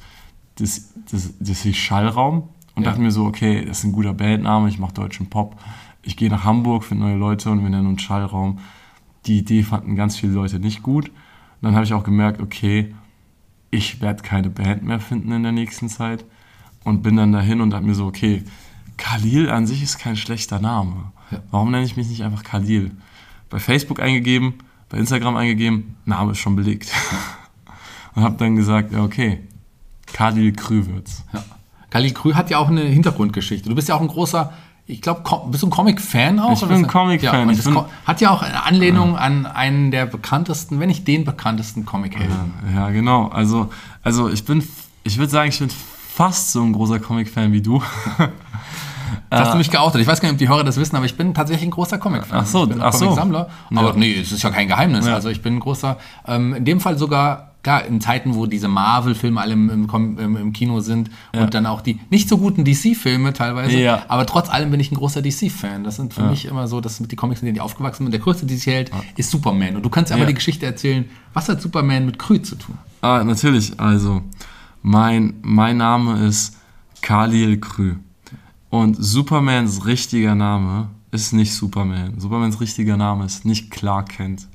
[0.55, 2.89] das, das, das hieß Schallraum und ja.
[2.89, 5.59] dachte mir so, okay, das ist ein guter Bandname, ich mache deutschen Pop.
[6.01, 8.59] Ich gehe nach Hamburg, finde neue Leute und wir nennen uns Schallraum.
[9.25, 11.09] Die Idee fanden ganz viele Leute nicht gut.
[11.09, 11.13] Und
[11.61, 12.93] dann habe ich auch gemerkt, okay,
[13.71, 16.25] ich werde keine Band mehr finden in der nächsten Zeit.
[16.83, 18.43] Und bin dann dahin und dachte mir so, okay,
[18.97, 21.11] Khalil an sich ist kein schlechter Name.
[21.31, 21.39] Ja.
[21.49, 22.91] Warum nenne ich mich nicht einfach Khalil?
[23.49, 24.55] Bei Facebook eingegeben,
[24.89, 26.91] bei Instagram eingegeben, Name ist schon belegt.
[28.15, 29.39] und habe dann gesagt, ja, okay,
[30.13, 31.23] Khalil Krüwitz.
[31.33, 31.43] Ja.
[31.89, 33.69] Khalil Krü hat ja auch eine Hintergrundgeschichte.
[33.69, 34.51] Du bist ja auch ein großer,
[34.85, 36.53] ich glaube, bist du ein Comic-Fan auch?
[36.53, 37.49] Ich bin ein Comic-Fan.
[37.49, 39.19] Ja, hat ja auch eine Anlehnung ja.
[39.19, 42.53] an einen der bekanntesten, wenn nicht den bekanntesten Comic-Helden.
[42.73, 43.27] Ja, ja, genau.
[43.29, 43.69] Also,
[44.03, 44.63] also ich bin,
[45.03, 47.81] ich würde sagen, ich bin fast so ein großer Comic-Fan wie du.
[49.29, 50.01] Das hast du mich geoutet.
[50.01, 51.97] Ich weiß gar nicht, ob die Hörer das wissen, aber ich bin tatsächlich ein großer
[51.97, 52.39] Comic-Fan.
[52.41, 53.05] Ach so, ich bin ach so.
[53.05, 53.49] Comic-Sammler.
[53.73, 53.95] Aber Ja.
[53.95, 55.07] nee, es ist ja kein Geheimnis.
[55.07, 55.15] Ja.
[55.15, 58.67] Also ich bin ein großer, ähm, in dem Fall sogar, klar, in Zeiten, wo diese
[58.67, 63.33] Marvel-Filme alle im, im, im, Kino sind und dann auch die nicht so guten DC-Filme
[63.33, 64.03] teilweise, Ja.
[64.07, 65.83] aber trotz allem bin ich ein großer DC-Fan.
[65.83, 68.11] Das sind für mich immer so, das sind die Comics, in denen ich aufgewachsen bin.
[68.11, 69.75] Der größte DC-Held ist Superman.
[69.77, 70.27] Und du kannst aber Ja.
[70.27, 72.77] die Geschichte erzählen, was hat Superman mit Krü zu tun?
[73.01, 73.79] Ah, natürlich.
[73.79, 74.21] Also,
[74.83, 76.55] mein, mein Name ist
[77.01, 77.95] Khalil Krü.
[78.69, 82.19] Und Supermans richtiger Name ist nicht Superman.
[82.19, 84.47] Supermans richtiger Name ist nicht Clark Kent.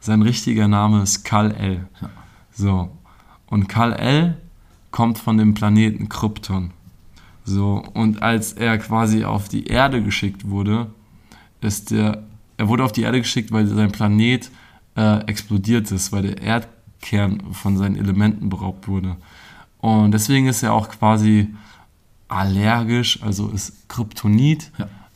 [0.00, 1.86] Sein richtiger Name ist Kal-El.
[2.60, 2.90] So.
[3.46, 4.36] Und Kal-El
[4.90, 6.72] kommt von dem Planeten Krypton.
[7.44, 7.82] So.
[7.94, 10.88] Und als er quasi auf die Erde geschickt wurde,
[11.60, 12.22] ist der,
[12.58, 14.50] er wurde auf die Erde geschickt, weil sein Planet
[14.96, 19.16] äh, explodiert ist, weil der Erdkern von seinen Elementen beraubt wurde.
[19.78, 21.48] Und deswegen ist er auch quasi
[22.28, 24.70] allergisch, also ist Kryptonit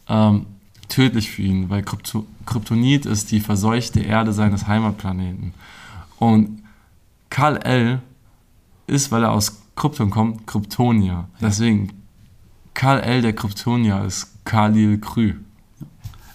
[0.09, 0.47] ähm,
[0.89, 5.55] tödlich für ihn, weil Krypto Kryptonit ist die verseuchte Erde seines Heimatplaneten.
[6.19, 6.64] Und
[7.35, 8.01] Kal-El
[8.87, 11.29] ist, weil er aus Krypton kommt, Kryptonia.
[11.41, 11.91] Deswegen
[12.75, 15.41] Kal-El der Kryptonia ist Khalil Krü.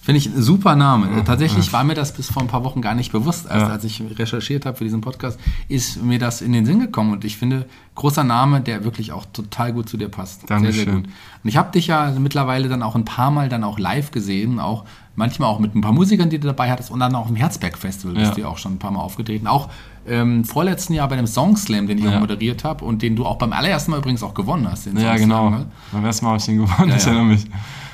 [0.02, 1.24] Finde ich ein super Name.
[1.26, 3.46] Tatsächlich war mir das bis vor ein paar Wochen gar nicht bewusst.
[3.46, 3.68] Erst Ja.
[3.68, 7.12] als ich recherchiert habe für diesen Podcast, ist mir das in den Sinn gekommen.
[7.12, 10.48] Und ich finde, großer Name, der wirklich auch total gut zu dir passt.
[10.48, 10.96] Sehr, sehr Dankeschön.
[11.04, 11.06] gut.
[11.44, 14.60] Und ich habe dich ja mittlerweile dann auch ein paar Mal dann auch live gesehen,
[14.60, 14.86] auch
[15.16, 17.78] manchmal auch mit ein paar Musikern, die du dabei hattest und dann auch im Herzberg
[17.78, 18.36] Festival bist Ja.
[18.36, 19.48] du ja auch schon ein paar Mal aufgetreten.
[19.48, 19.70] Auch
[20.08, 22.16] ähm, vorletzten Jahr bei dem Song Slam, den ich Ja.
[22.16, 24.88] auch moderiert habe und den du auch beim allerersten Mal übrigens auch gewonnen hast.
[24.88, 25.50] Ja, genau.
[25.50, 25.66] Ne?
[25.92, 27.10] Beim ersten Mal habe ich den gewonnen, Ja, ich ja.
[27.12, 27.46] erinnere mich.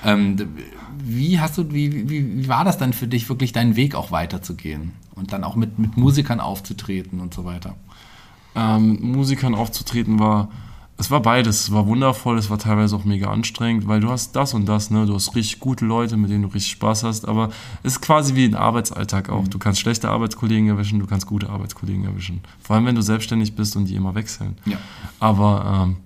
[0.06, 0.36] Ähm,
[1.08, 4.12] wie hast du, wie, wie, wie war das dann für dich, wirklich deinen Weg auch
[4.12, 7.76] weiterzugehen und dann auch mit, mit Musikern aufzutreten und so weiter?
[8.56, 10.50] ähm, Musikern aufzutreten war,
[10.98, 11.64] es war beides.
[11.64, 14.92] Es war wundervoll, es war teilweise auch mega anstrengend, weil du hast das und das,
[14.92, 15.06] ne?
[15.06, 17.50] Du hast richtig gute Leute, mit denen du richtig Spaß hast, aber
[17.84, 19.46] es ist quasi wie ein Arbeitsalltag auch.
[19.50, 22.40] Du kannst schlechte Arbeitskollegen erwischen, du kannst gute Arbeitskollegen erwischen.
[22.62, 24.58] Vor allem, wenn du selbstständig bist und die immer wechseln.
[24.66, 24.78] Ja.
[25.20, 25.98] Aber ähm,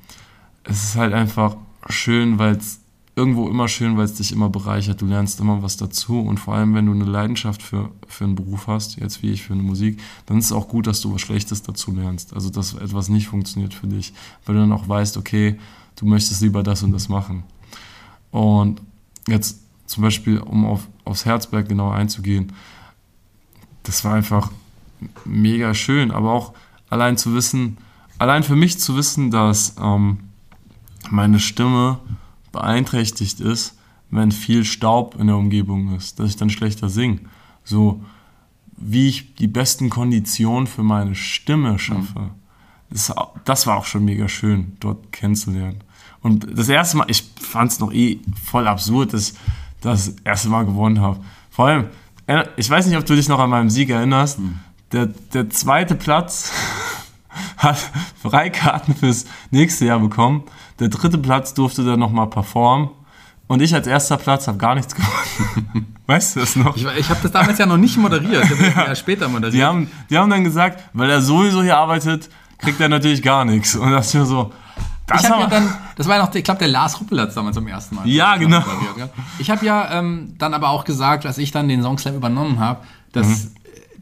[0.63, 1.55] es ist halt einfach
[1.87, 2.78] schön, weil es
[3.19, 5.01] irgendwo immer schön, weil es dich immer bereichert.
[5.01, 8.35] Du lernst immer was dazu und vor allem, wenn du eine Leidenschaft für, für einen
[8.35, 11.13] Beruf hast, jetzt wie ich für eine Musik, dann ist es auch gut, dass du
[11.13, 12.33] was Schlechtes dazu lernst.
[12.33, 14.13] Also, dass etwas nicht funktioniert für dich,
[14.45, 15.59] weil du dann auch weißt, okay,
[15.97, 17.43] du möchtest lieber das und das machen.
[18.31, 18.81] Und
[19.27, 22.53] jetzt zum Beispiel, um auf, aufs Herzberg genauer einzugehen,
[23.83, 24.49] das war einfach
[25.25, 26.53] mega schön, aber auch
[26.89, 27.77] allein zu wissen,
[28.17, 30.19] allein für mich zu wissen, dass ähm,
[31.09, 31.99] meine Stimme
[32.51, 33.77] beeinträchtigt ist,
[34.11, 37.19] wenn viel Staub in der Umgebung ist, dass ich dann schlechter singe.
[37.63, 38.03] So,
[38.77, 42.31] wie ich die besten Konditionen für meine Stimme schaffe.
[42.89, 43.13] Das,
[43.45, 45.83] das war auch schon mega schön, dort kennenzulernen.
[46.21, 49.37] Und das erste Mal, ich fand es noch eh voll absurd, dass ich
[49.81, 51.19] das erste Mal gewonnen habe.
[51.49, 51.85] Vor allem,
[52.27, 54.39] äh, ich weiß nicht, ob du dich noch an meinen Sieg erinnerst.
[54.91, 56.51] Der, der zweite Platz
[57.57, 57.77] hat
[58.21, 60.43] Freikarten fürs nächste Jahr bekommen.
[60.79, 62.89] Der dritte Platz durfte dann nochmal performen.
[63.47, 65.95] Und ich als erster Platz habe gar nichts gewonnen.
[66.05, 66.75] Weißt du das noch?
[66.75, 69.55] Ich, ich habe das damals ja noch nicht moderiert, ich habe das ja später moderiert.
[69.55, 73.45] Die haben, die haben dann gesagt, weil er sowieso hier arbeitet, kriegt er natürlich gar
[73.45, 73.75] nichts.
[73.75, 74.51] Und das ist mir so,
[75.07, 77.29] das ich habe ja dann, das war ja noch, ich glaube, der Lars Ruppel hat
[77.29, 78.07] es damals zum ersten Mal.
[78.07, 78.59] Ja, genau.
[78.97, 79.09] ja.
[79.39, 82.81] Ich habe ja ähm, dann aber auch gesagt, als ich dann den Songslam übernommen habe,
[83.11, 83.51] dass Mhm.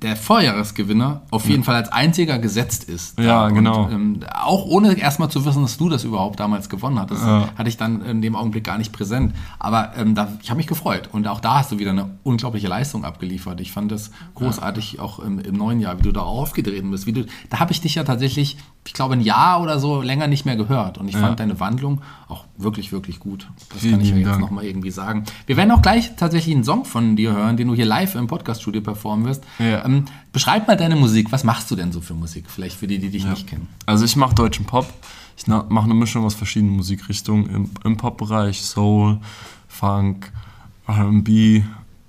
[0.01, 3.17] Der Vorjahresgewinner auf jeden Fall als einziger gesetzt ist.
[3.19, 3.89] Ja, Und, genau.
[3.89, 7.49] ähm, auch ohne erstmal zu wissen, dass du das überhaupt damals gewonnen hattest, Ja.
[7.57, 9.33] hatte ich dann in dem Augenblick gar nicht präsent.
[9.59, 11.09] Aber ähm, da, ich habe mich gefreut.
[11.11, 13.59] Und auch da hast du wieder eine unglaubliche Leistung abgeliefert.
[13.59, 17.05] Ich fand das großartig, auch im, im neuen Jahr, wie du da aufgetreten bist.
[17.07, 20.27] Wie du, da habe ich dich ja tatsächlich, ich glaube, ein Jahr oder so länger
[20.27, 20.97] nicht mehr gehört.
[20.97, 23.49] Und ich fand deine Wandlung auch wirklich, wirklich gut.
[23.69, 25.25] Das Vielen kann ich ja lieben jetzt nochmal irgendwie sagen.
[25.45, 28.27] Wir werden auch gleich tatsächlich einen Song von dir hören, den du hier live im
[28.27, 29.43] Podcaststudio performen wirst.
[29.59, 29.83] Ja.
[29.85, 31.31] Ähm, beschreib mal deine Musik.
[31.31, 32.45] Was machst du denn so für Musik?
[32.47, 33.67] Vielleicht für die, die dich nicht kennen.
[33.85, 34.87] Also ich mache deutschen Pop.
[35.35, 39.19] Ich mache eine Mischung aus verschiedenen Musikrichtungen im, im Pop-Bereich, Soul,
[39.67, 40.31] Funk,
[40.87, 41.61] R&B,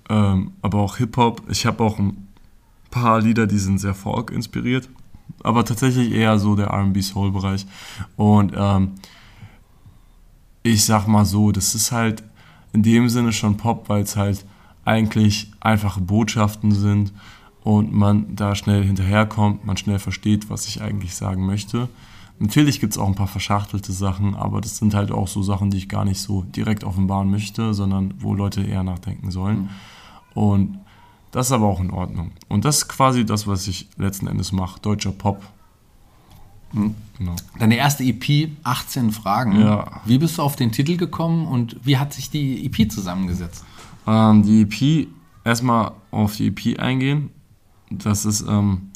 [0.09, 1.43] ähm, aber auch Hip-Hop.
[1.51, 2.29] Ich habe auch ein
[2.91, 4.89] paar Lieder, die sind sehr Folk inspiriert,
[5.43, 7.67] aber tatsächlich eher so der R&B-Soul-Bereich.
[8.17, 8.93] Und ähm,
[10.63, 12.23] ich sag mal so, das ist halt
[12.73, 14.45] in dem Sinne schon Pop, weil es halt
[14.85, 17.13] eigentlich einfache Botschaften sind
[17.63, 21.89] und man da schnell hinterherkommt, man schnell versteht, was ich eigentlich sagen möchte.
[22.39, 25.71] Natürlich gibt es auch ein paar verschachtelte Sachen, aber das sind halt auch so Sachen,
[25.71, 29.71] die ich gar nicht so direkt offenbaren möchte, sondern wo Leute eher nachdenken sollen.
[30.35, 30.79] Und
[31.31, 32.33] das ist aber auch in Ordnung.
[32.49, 35.43] Und das ist quasi das, was ich letzten Endes mache, deutscher Pop.
[36.73, 37.35] Genau.
[37.59, 39.61] Deine erste EP, 18 Fragen.
[39.61, 40.01] Ja.
[40.05, 43.65] Wie bist du auf den Titel gekommen und wie hat sich die EP zusammengesetzt?
[44.07, 45.09] Ähm, die EP,
[45.45, 47.31] erstmal auf die EP eingehen.
[47.91, 48.91] Das ist, ähm,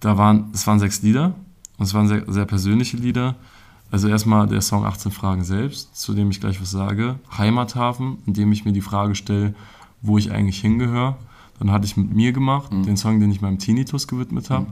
[0.00, 1.34] da waren, es waren sechs Lieder
[1.78, 3.36] und es waren sehr, sehr persönliche Lieder.
[3.90, 7.18] Also erstmal der Song 18 Fragen selbst, zu dem ich gleich was sage.
[7.36, 9.54] Heimathafen, in dem ich mir die Frage stelle,
[10.00, 11.16] wo ich eigentlich hingehöre.
[11.58, 14.66] Dann hatte ich mit mir gemacht, den Song, den ich meinem Tinnitus gewidmet habe,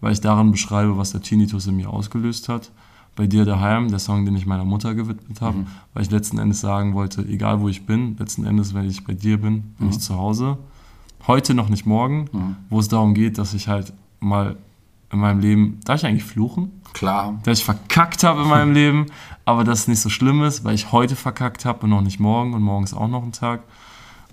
[0.00, 2.70] weil ich darin beschreibe, was der Tinnitus in mir ausgelöst hat.
[3.16, 6.60] Bei dir daheim, der Song, den ich meiner Mutter gewidmet habe, weil ich letzten Endes
[6.60, 9.98] sagen wollte, egal wo ich bin, letzten Endes, wenn ich bei dir bin, bin ich
[9.98, 10.58] zu Hause.
[11.26, 14.56] Heute noch nicht morgen, wo es darum geht, dass ich halt mal
[15.10, 16.70] in meinem Leben, darf ich eigentlich fluchen?
[16.94, 17.38] Klar.
[17.44, 19.06] dass ich verkackt habe in meinem Leben,
[19.44, 22.18] aber dass es nicht so schlimm ist, weil ich heute verkackt habe und noch nicht
[22.20, 23.62] morgen und morgen ist auch noch ein Tag.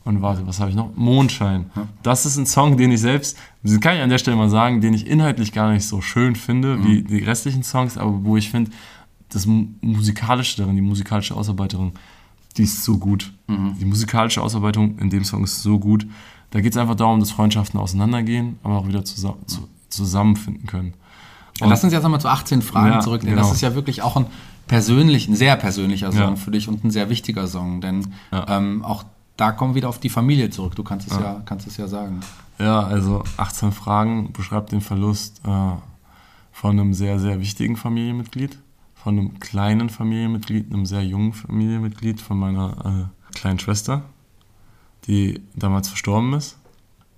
[0.06, 0.92] Und warte, was habe ich noch?
[0.96, 1.66] Mondschein.
[2.04, 4.80] Das ist ein Song, den ich selbst, das kann ich an der Stelle mal sagen,
[4.80, 8.52] den ich inhaltlich gar nicht so schön finde wie die restlichen Songs, aber wo ich
[8.52, 8.70] finde,
[9.30, 11.94] das Mu- Musikalische darin, die musikalische Ausarbeitung,
[12.56, 13.34] die ist so gut.
[13.50, 16.06] Die musikalische Ausarbeitung in dem Song ist so gut.
[16.52, 20.94] Da geht es einfach darum, dass Freundschaften auseinandergehen, aber auch wieder zusammen, zu, zusammenfinden können.
[21.60, 23.38] Ja, lass uns jetzt nochmal zu 18 Fragen Ja, zurücknehmen.
[23.38, 23.48] genau.
[23.48, 24.28] Das ist ja wirklich auch ein
[24.68, 26.36] persönlich, ein sehr persönlicher Song Ja.
[26.36, 28.46] für dich und ein sehr wichtiger Song, denn Ja.
[28.58, 29.04] ähm, auch
[29.38, 30.76] da kommen wir wieder auf die Familie zurück.
[30.76, 32.22] Du kannst es ja, kannst es ja sagen.
[32.58, 35.72] Ja, also 18 Fragen beschreibt den Verlust äh,
[36.52, 38.58] von einem sehr, sehr wichtigen Familienmitglied,
[38.94, 44.04] von einem kleinen Familienmitglied, einem sehr jungen Familienmitglied von meiner äh, kleinen Schwester,
[45.06, 46.58] die damals verstorben ist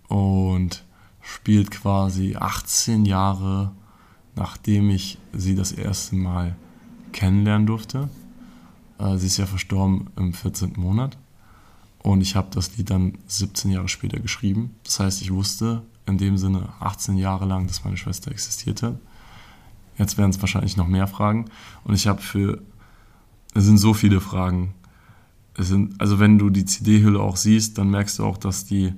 [0.07, 0.83] und
[1.21, 3.71] spielt quasi 18 Jahre,
[4.35, 6.55] nachdem ich sie das erste Mal
[7.11, 8.09] kennenlernen durfte.
[8.97, 10.73] Äh, sie ist ja verstorben im 14.
[10.77, 11.17] Monat.
[12.07, 14.73] Und ich habe das Lied dann 17 Jahre später geschrieben.
[14.85, 18.97] Das heißt, ich wusste in dem Sinne 18 Jahre lang, dass meine Schwester existierte.
[19.97, 21.49] Jetzt werden es wahrscheinlich noch mehr Fragen.
[21.83, 22.61] Und ich habe für.
[23.53, 24.73] Es sind so viele Fragen.
[25.55, 28.93] Es sind, also, wenn du die CD-Hülle auch siehst, dann merkst du auch, dass die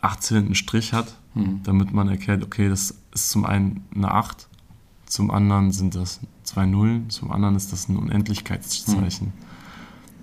[0.00, 1.16] 18 einen Strich hat,
[1.64, 4.46] damit man erkennt, okay, das ist zum einen eine 8,
[5.06, 9.32] zum anderen sind das zwei Nullen, zum anderen ist das ein Unendlichkeitszeichen.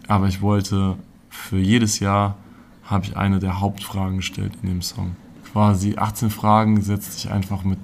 [0.07, 0.97] Aber ich wollte
[1.39, 2.35] für jedes Jahr
[2.83, 5.15] habe ich eine der Hauptfragen gestellt in dem Song.
[5.51, 7.79] Quasi 18 Fragen setzt sich einfach mit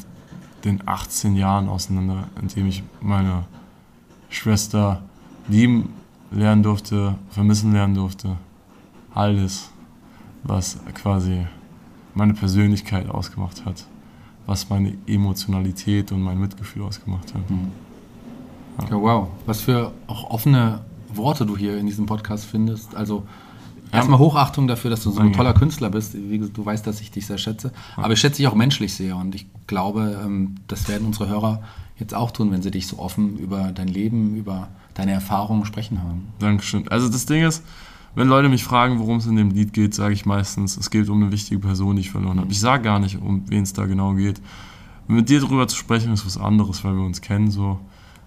[0.63, 3.46] den 18 Jahren auseinander, indem ich meine
[4.30, 5.04] Schwester
[5.48, 5.94] lieben
[6.32, 8.36] lernen durfte, vermissen lernen durfte.
[9.13, 9.70] Alles,
[10.44, 11.48] was quasi
[12.13, 13.86] meine Persönlichkeit ausgemacht hat,
[14.46, 18.89] was meine Emotionalität und mein Mitgefühl ausgemacht hat.
[18.89, 19.28] Ja, wow.
[19.46, 20.82] Was für auch offene
[21.13, 22.96] Worte du hier in diesem Podcast findest.
[22.96, 23.24] Also
[23.95, 26.13] erstmal Hochachtung dafür, dass du so ein toller Künstler bist.
[26.15, 27.71] Du weißt, dass ich dich sehr schätze.
[27.95, 29.15] Aber ich schätze dich auch menschlich sehr.
[29.15, 31.62] Und ich glaube, ähm, das werden unsere Hörer
[31.97, 36.01] jetzt auch tun, wenn sie dich so offen über dein Leben, über deine Erfahrungen sprechen
[36.01, 36.27] haben.
[36.39, 36.88] Dankeschön.
[36.89, 37.63] Also das Ding ist,
[38.15, 41.10] wenn Leute mich fragen, worum es in dem Lied geht, sage ich meistens, es geht
[41.10, 42.51] um eine wichtige Person, die ich verloren habe.
[42.51, 44.41] Ich sage gar nicht, um wen es da genau geht.
[45.08, 47.51] Mit dir darüber zu sprechen, ist was anderes, weil wir uns kennen.
[47.51, 47.79] So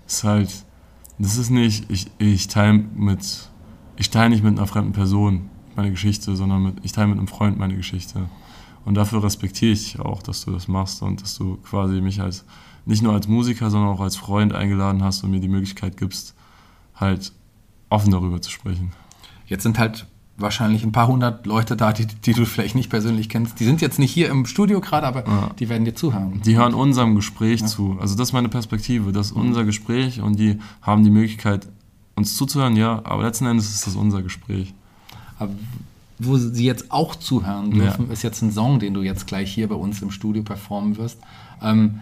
[0.07, 0.65] ist halt,
[1.19, 3.49] das ist nicht, ich, ich teile mit,
[3.97, 5.49] ich teile nicht mit einer fremden Person
[5.79, 8.29] meine Geschichte, sondern mit, ich teile mit einem Freund meine Geschichte.
[8.85, 12.21] Und dafür respektiere ich dich auch, dass du das machst und dass du quasi mich
[12.21, 12.45] als
[12.85, 16.35] nicht nur als Musiker, sondern auch als Freund eingeladen hast und mir die Möglichkeit gibst,
[16.97, 17.33] halt
[17.91, 18.93] offen darüber zu sprechen.
[19.47, 23.29] Jetzt sind halt wahrscheinlich ein paar hundert Leute da, die, die du vielleicht nicht persönlich
[23.29, 23.61] kennst.
[23.61, 26.41] Die sind jetzt nicht hier im Studio gerade, aber die werden dir zuhören.
[26.45, 27.99] Die hören unserem Gespräch zu.
[28.01, 29.13] Also das ist meine Perspektive.
[29.13, 31.69] Das ist unser Gespräch und die haben die Möglichkeit,
[32.17, 34.75] uns zuzuhören, ja, aber letzten Endes ist das unser Gespräch.
[35.39, 35.53] Aber
[36.19, 39.69] wo sie jetzt auch zuhören dürfen, ist jetzt ein Song, den du jetzt gleich hier
[39.69, 41.19] bei uns im Studio performen wirst.
[41.63, 42.01] Ähm,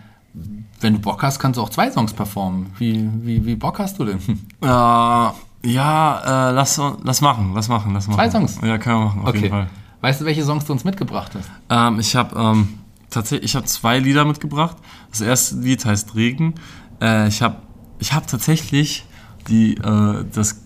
[0.81, 2.66] wenn du Bock hast, kannst du auch zwei Songs performen.
[2.79, 4.18] Wie, wie, wie Bock hast du denn?
[4.62, 8.18] Äh, ja, äh, lass, lass machen, lass machen, lass machen.
[8.18, 8.59] Zwei Songs?
[8.62, 9.68] Ja, können wir machen, auf jeden Fall.
[10.01, 11.51] Weißt du, welche Songs du uns mitgebracht hast?
[11.70, 12.68] Ähm, ich habe ähm,
[13.11, 14.77] tatsächlich, ich habe zwei Lieder mitgebracht.
[15.11, 16.55] Das erste Lied heißt Regen.
[17.01, 17.57] Äh, ich habe,
[17.99, 19.05] ich habe tatsächlich
[19.49, 20.62] die, äh, das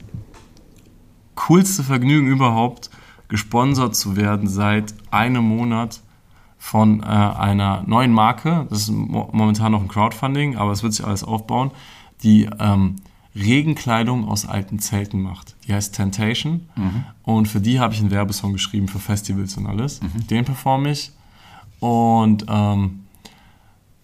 [1.46, 2.90] coolste Vergnügen überhaupt,
[3.28, 6.00] gesponsert zu werden seit einem Monat
[6.58, 8.66] von äh, einer neuen Marke.
[8.68, 11.70] Das ist mo momentan noch ein Crowdfunding, aber es wird sich alles aufbauen,
[12.22, 12.96] die ähm,
[13.34, 15.54] Regenkleidung aus alten Zelten macht.
[15.66, 16.68] Die heißt Temptation.
[17.22, 20.00] Und für die habe ich einen Werbesong geschrieben für Festivals und alles.
[20.28, 21.12] Den performe ich.
[21.78, 23.04] Und ähm,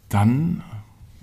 [0.08, 0.62] dann,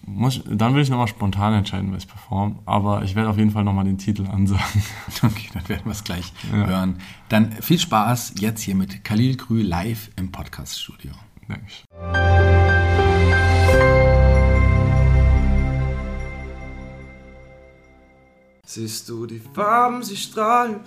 [0.06, 2.60] muss, dann will ich nochmal spontan entscheiden, was ich performe.
[2.66, 4.64] Aber ich werde auf jeden Fall nochmal den Titel ansagen.
[5.24, 6.98] Okay, dann werden wir es gleich hören.
[7.30, 11.12] Dann viel Spaß jetzt hier mit Khalil Grü live im Podcast-Studio.
[11.48, 11.86] Dankeschön.
[18.66, 20.82] Siehst du die Farben, sie strahlen.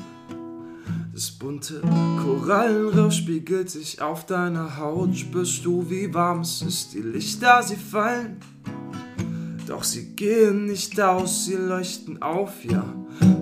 [1.14, 1.81] Das bunte
[2.22, 5.16] Korallenriff spiegelt sich auf deiner Haut.
[5.16, 8.40] Spürst du, wie warm es ist, die Lichter, sie fallen.
[9.66, 12.85] Doch sie gehen nicht aus, sie leuchten auf, ja.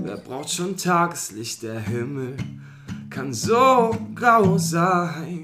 [0.03, 1.63] Wer braucht schon Tageslicht?
[1.63, 2.37] Der Himmel
[3.11, 5.43] kann so grau sein.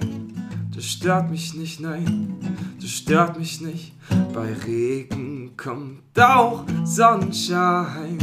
[0.74, 2.34] Das stört mich nicht, nein,
[2.80, 3.92] das stört mich nicht.
[4.32, 8.18] Bei Regen kommt auch Sonnenschein.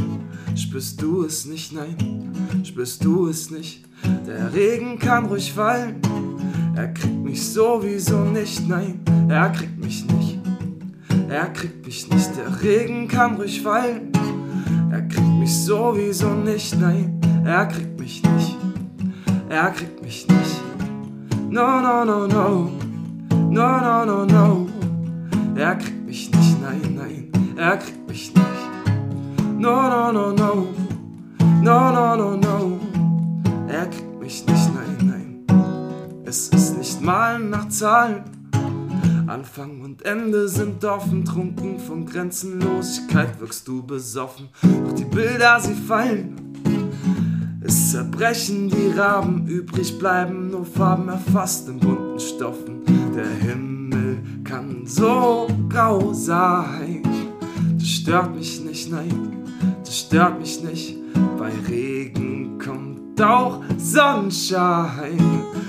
[0.55, 3.85] Spürst du es nicht, nein, spürst du es nicht?
[4.25, 6.01] Der Regen kann ruhig fallen.
[6.75, 10.26] Er kriegt mich sowieso nicht, nein, er kriegt mich nicht.
[11.29, 14.11] Er kriegt mich nicht, der Regen kann ruhig fallen.
[14.91, 18.57] Er kriegt mich sowieso nicht, nein, er kriegt mich nicht.
[19.49, 20.61] Er kriegt mich nicht.
[21.49, 22.71] No, no, no, no.
[23.49, 24.67] No, no, no, no.
[25.55, 29.57] Er kriegt mich nicht, nein, nein, er kriegt mich nicht.
[29.57, 30.67] No, no, no, no.
[31.61, 32.79] No, no, no, no.
[33.67, 34.97] Er kriegt mich nicht, nein,
[35.47, 36.23] nein.
[36.25, 38.37] Es ist nicht Malen nach Zahlen.
[39.27, 44.47] Anfang und Ende sind offen, trunken von Grenzenlosigkeit wirkst du besoffen.
[44.61, 46.53] Doch die Bilder, sie fallen.
[47.59, 52.83] Es zerbrechen die Raben, übrig bleiben nur Farben erfasst in bunten Stoffen.
[53.13, 57.03] Der Himmel kann so grau sein.
[57.77, 59.43] Das stört mich nicht, nein,
[59.83, 60.95] das stört mich nicht.
[61.37, 65.19] Bei Regen kommt auch Sonnenschein.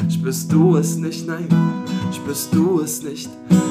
[0.09, 1.49] Spürst du es nicht, nein,
[2.13, 3.29] spürst du es nicht.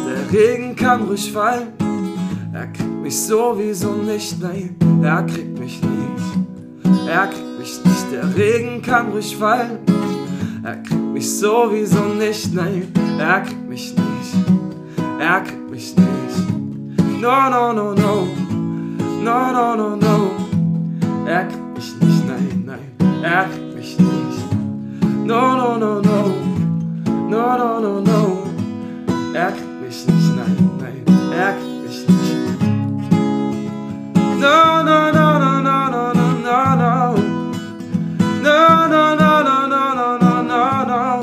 [0.08, 1.68] Der Regen kann ruhig fallen.
[2.54, 7.08] Er kriegt mich sowieso nicht, nein, er kriegt mich nicht.
[7.10, 9.80] Er kriegt mich nicht, der Regen kann ruhig fallen.
[10.64, 12.88] Er kriegt mich sowieso nicht, nein,
[13.20, 14.48] er kriegt mich nicht.
[15.20, 17.22] Er kriegt mich nicht.
[17.22, 18.28] No, no, no, no.
[19.24, 20.32] No, no, no, no.
[21.28, 25.26] Er kriegt mich nicht, nein, nein, er kriegt mich nicht.
[25.26, 26.34] No, no, no, no.
[27.30, 28.44] No, no, no, no.
[29.34, 32.62] Er kriegt mich nicht, nein, nein, er kriegt mich nicht.
[34.44, 37.16] No, no, no, no, no, no, no, no, no.
[38.44, 41.22] No, no, no, no, no, no, no, no, no.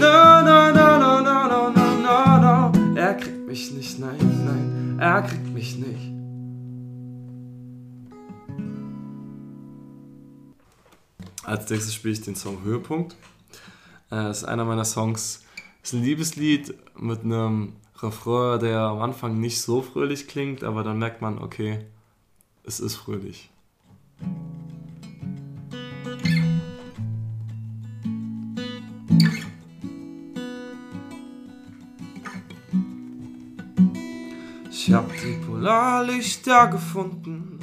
[0.00, 0.16] No,
[0.48, 2.96] no, no, no, no, no, no, no, no.
[2.96, 6.12] Er kriegt mich nicht, nein, nein, er kriegt mich nicht.
[11.44, 13.12] Als nächstes spiele ich den Song Höhepunkt.
[14.10, 15.45] Äh, Das ist einer meiner Songs.
[15.86, 20.98] Ist ein Liebeslied mit einem Refrain, der am Anfang nicht so fröhlich klingt, aber dann
[20.98, 21.78] merkt man, okay,
[22.64, 23.50] es ist fröhlich.
[34.68, 37.60] Ich hab die Polarlichter gefunden.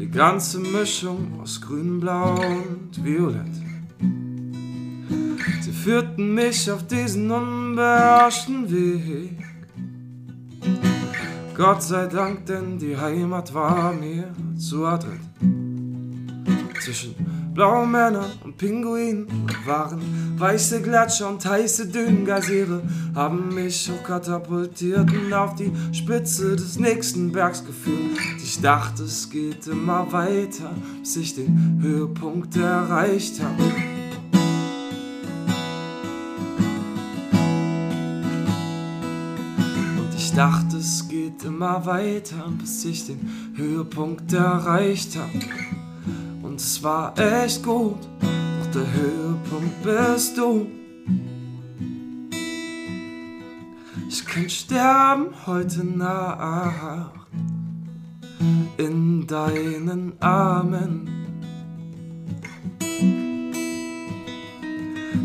[0.00, 3.63] Die ganze Mischung aus grün, blau und violett.
[5.64, 9.38] Sie führten mich auf diesen unbeherrschten Weg.
[11.56, 15.22] Gott sei Dank, denn die Heimat war mir zu adrett.
[16.84, 17.14] Zwischen
[17.54, 19.26] blauen Männern und Pinguinen
[19.64, 20.02] waren
[20.36, 22.82] weiße Gletscher und heiße Dünengeysire,
[23.14, 28.18] haben mich hochkatapultiert und auf die Spitze des nächsten Bergs geführt.
[28.36, 34.03] Ich dachte, es geht immer weiter, bis ich den Höhepunkt erreicht habe.
[40.34, 45.30] Dachte, es geht immer weiter, bis ich den Höhepunkt erreicht habe.
[46.42, 50.66] Und es war echt gut, doch der Höhepunkt bist du.
[54.08, 57.12] Ich könnte sterben heute Nacht
[58.76, 61.08] in deinen Armen.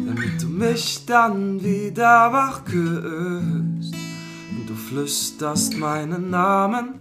[0.06, 3.79] Damit du mich dann wieder wach küsst
[4.90, 6.96] flüsterst meinen Namen.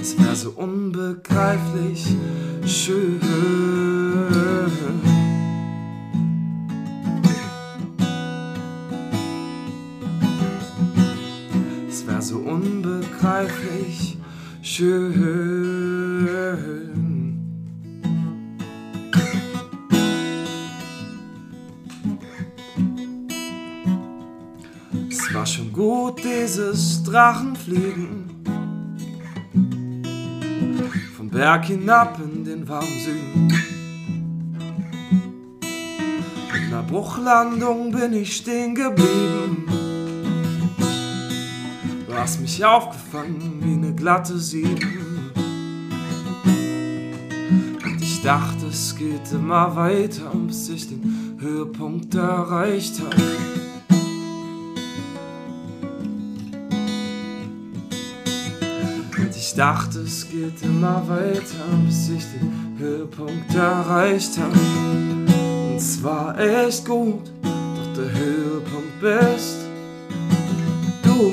[0.00, 2.16] Es wär so unbegreiflich
[2.64, 3.20] schön.
[11.86, 14.16] Es wär so unbegreiflich
[14.62, 16.08] schön.
[25.54, 28.24] Schon gut, dieses Drachenfliegen
[31.16, 33.48] vom Berg hinab in den warmen Süden.
[36.52, 39.64] Mit einer Bruchlandung bin ich stehen geblieben.
[42.14, 45.32] hast mich aufgefangen wie eine glatte Sieben.
[47.84, 53.57] Und ich dachte, es geht immer weiter, bis ich den Höhepunkt erreicht habe.
[59.38, 64.52] Ich dachte, es geht immer weiter, bis ich den Höhepunkt erreicht habe.
[64.52, 69.58] Und es war echt gut, doch der Höhepunkt bist
[71.04, 71.32] du.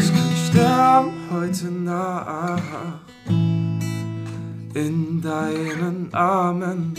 [0.00, 2.62] Ich kann sterben heute Nacht
[4.74, 6.94] in deinen Armen.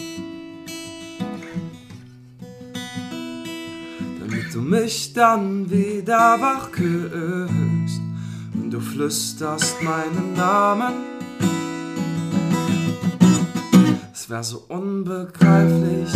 [4.55, 8.01] Du mich dann wieder wach küsst
[8.53, 10.93] und du flüsterst meinen Namen.
[14.13, 16.09] Es wär so unbegreiflich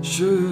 [0.00, 0.51] schön.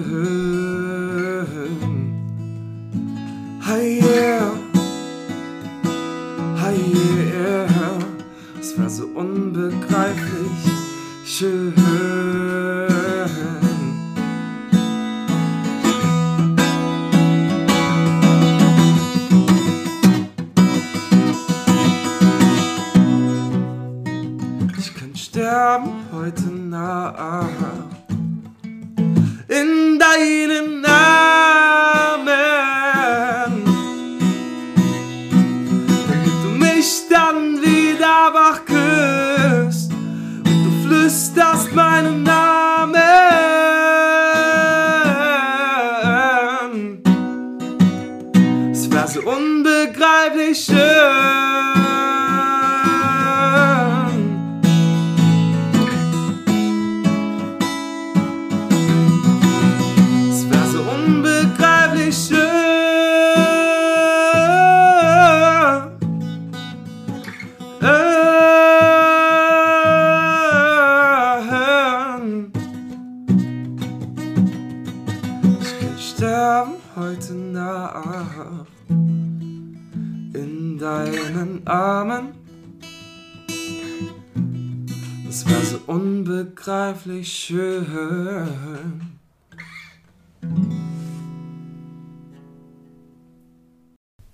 [76.41, 82.29] Sterben heute Nacht in deinen Armen.
[85.29, 88.47] Es war so unbegreiflich schön.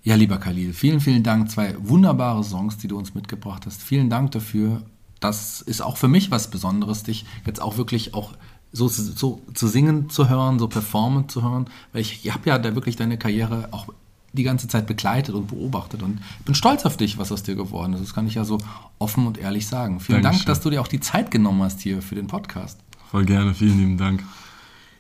[0.04, 1.52] Ja, lieber Khalil, vielen, vielen Dank.
[1.52, 3.84] Zwei wunderbare Songs, die du uns mitgebracht hast.
[3.84, 4.84] Vielen Dank dafür.
[5.20, 8.38] Das ist auch für mich was Besonderes, dich jetzt auch wirklich auch
[8.72, 11.66] so, so zu singen zu hören, so performen zu hören.
[11.94, 13.88] Weil ich, ich habe ja da wirklich deine Karriere auch
[14.34, 17.94] die ganze Zeit begleitet und beobachtet und bin stolz auf dich, was aus dir geworden
[17.94, 18.02] ist.
[18.02, 18.60] Das kann ich ja so
[19.00, 20.00] offen und ehrlich sagen.
[20.00, 20.46] Vielen Dankeschön.
[20.46, 22.80] Dank, dass du dir auch die Zeit genommen hast hier für den Podcast.
[23.10, 24.24] Voll gerne, vielen lieben Dank.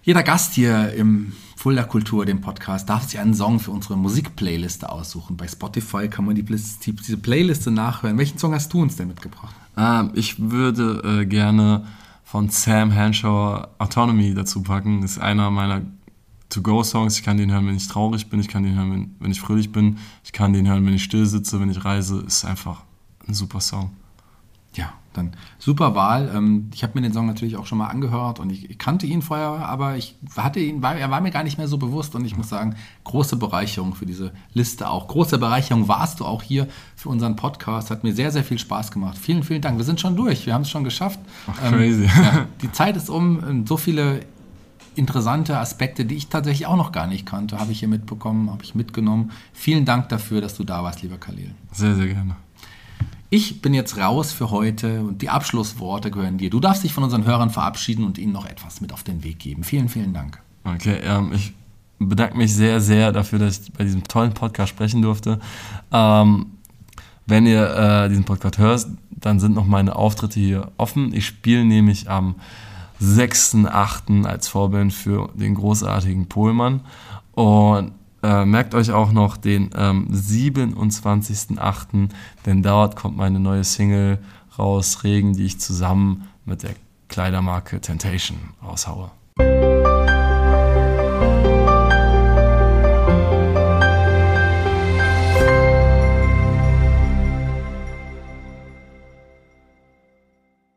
[0.02, 4.90] Jeder Gast hier im Fulda Kultur, dem Podcast, darf sich einen Song für unsere Musikplayliste
[4.90, 5.36] aussuchen.
[5.36, 8.18] Bei Spotify kann man die, die, diese Playliste nachhören.
[8.18, 9.54] Welchen Song hast du uns denn mitgebracht?
[9.76, 11.86] Ähm, ich würde äh, gerne
[12.28, 15.00] von Sam Henshaw Autonomy dazu packen.
[15.00, 15.84] Das ist einer meiner
[16.50, 17.18] To-Go-Songs.
[17.18, 18.42] Ich kann den hören, wenn ich traurig bin.
[18.42, 19.98] Ich kann den hören, wenn, wenn ich fröhlich bin.
[20.26, 22.20] Ich kann den hören, wenn ich still sitze, wenn ich reise.
[22.28, 22.84] Ist einfach
[23.26, 23.92] ein super Song.
[24.78, 26.32] Ja, dann super Wahl.
[26.34, 29.22] Ähm, Ich habe mir den Song natürlich auch schon mal angehört und ich, kannte ihn
[29.22, 32.24] vorher, aber ich hatte ihn, war, er war mir gar nicht mehr so bewusst und
[32.24, 35.08] ich muss sagen, große Bereicherung für diese Liste auch.
[35.08, 37.90] Große Bereicherung warst du auch hier für unseren Podcast.
[37.92, 39.18] Hat mir sehr, sehr viel Spaß gemacht.
[39.18, 39.78] Vielen, vielen Dank.
[39.78, 40.46] Wir sind schon durch.
[40.46, 41.20] Wir haben es schon geschafft.
[41.48, 42.06] Ach, crazy.
[42.06, 43.44] ja, die Zeit ist um.
[43.44, 44.22] Ähm, So viele
[44.96, 48.64] interessante Aspekte, die ich tatsächlich auch noch gar nicht kannte, habe ich hier mitbekommen, habe
[48.64, 49.32] ich mitgenommen.
[49.54, 51.54] Vielen Dank dafür, dass du da warst, lieber Khalil.
[51.72, 52.36] Sehr, sehr gerne.
[53.30, 56.50] Ich bin jetzt raus für heute und die Abschlussworte gehören dir.
[56.50, 59.40] Du darfst dich von unseren Hörern verabschieden und ihnen noch etwas mit auf den Weg
[59.40, 59.64] geben.
[59.64, 60.42] Vielen, vielen Dank.
[60.64, 61.54] Okay, ähm, ich
[62.00, 65.40] bedanke mich sehr, sehr dafür, dass ich bei diesem tollen Podcast sprechen durfte.
[65.92, 66.48] Ähm,
[67.26, 67.70] wenn ihr
[68.06, 71.14] äh, diesen Podcast hört, dann sind noch meine Auftritte hier offen.
[71.14, 72.36] Ich spiele nämlich am
[73.02, 74.26] 6.8.
[74.26, 76.82] als Vorband für den großartigen Pohlmann.
[77.34, 77.92] Und
[78.24, 82.10] äh, merkt euch auch noch den ähm, 27.8.,
[82.46, 84.20] denn dort kommt meine neue Single
[84.58, 86.76] raus, Regen, die ich zusammen mit der
[87.10, 89.12] Kleidermarke Temptation raushaue.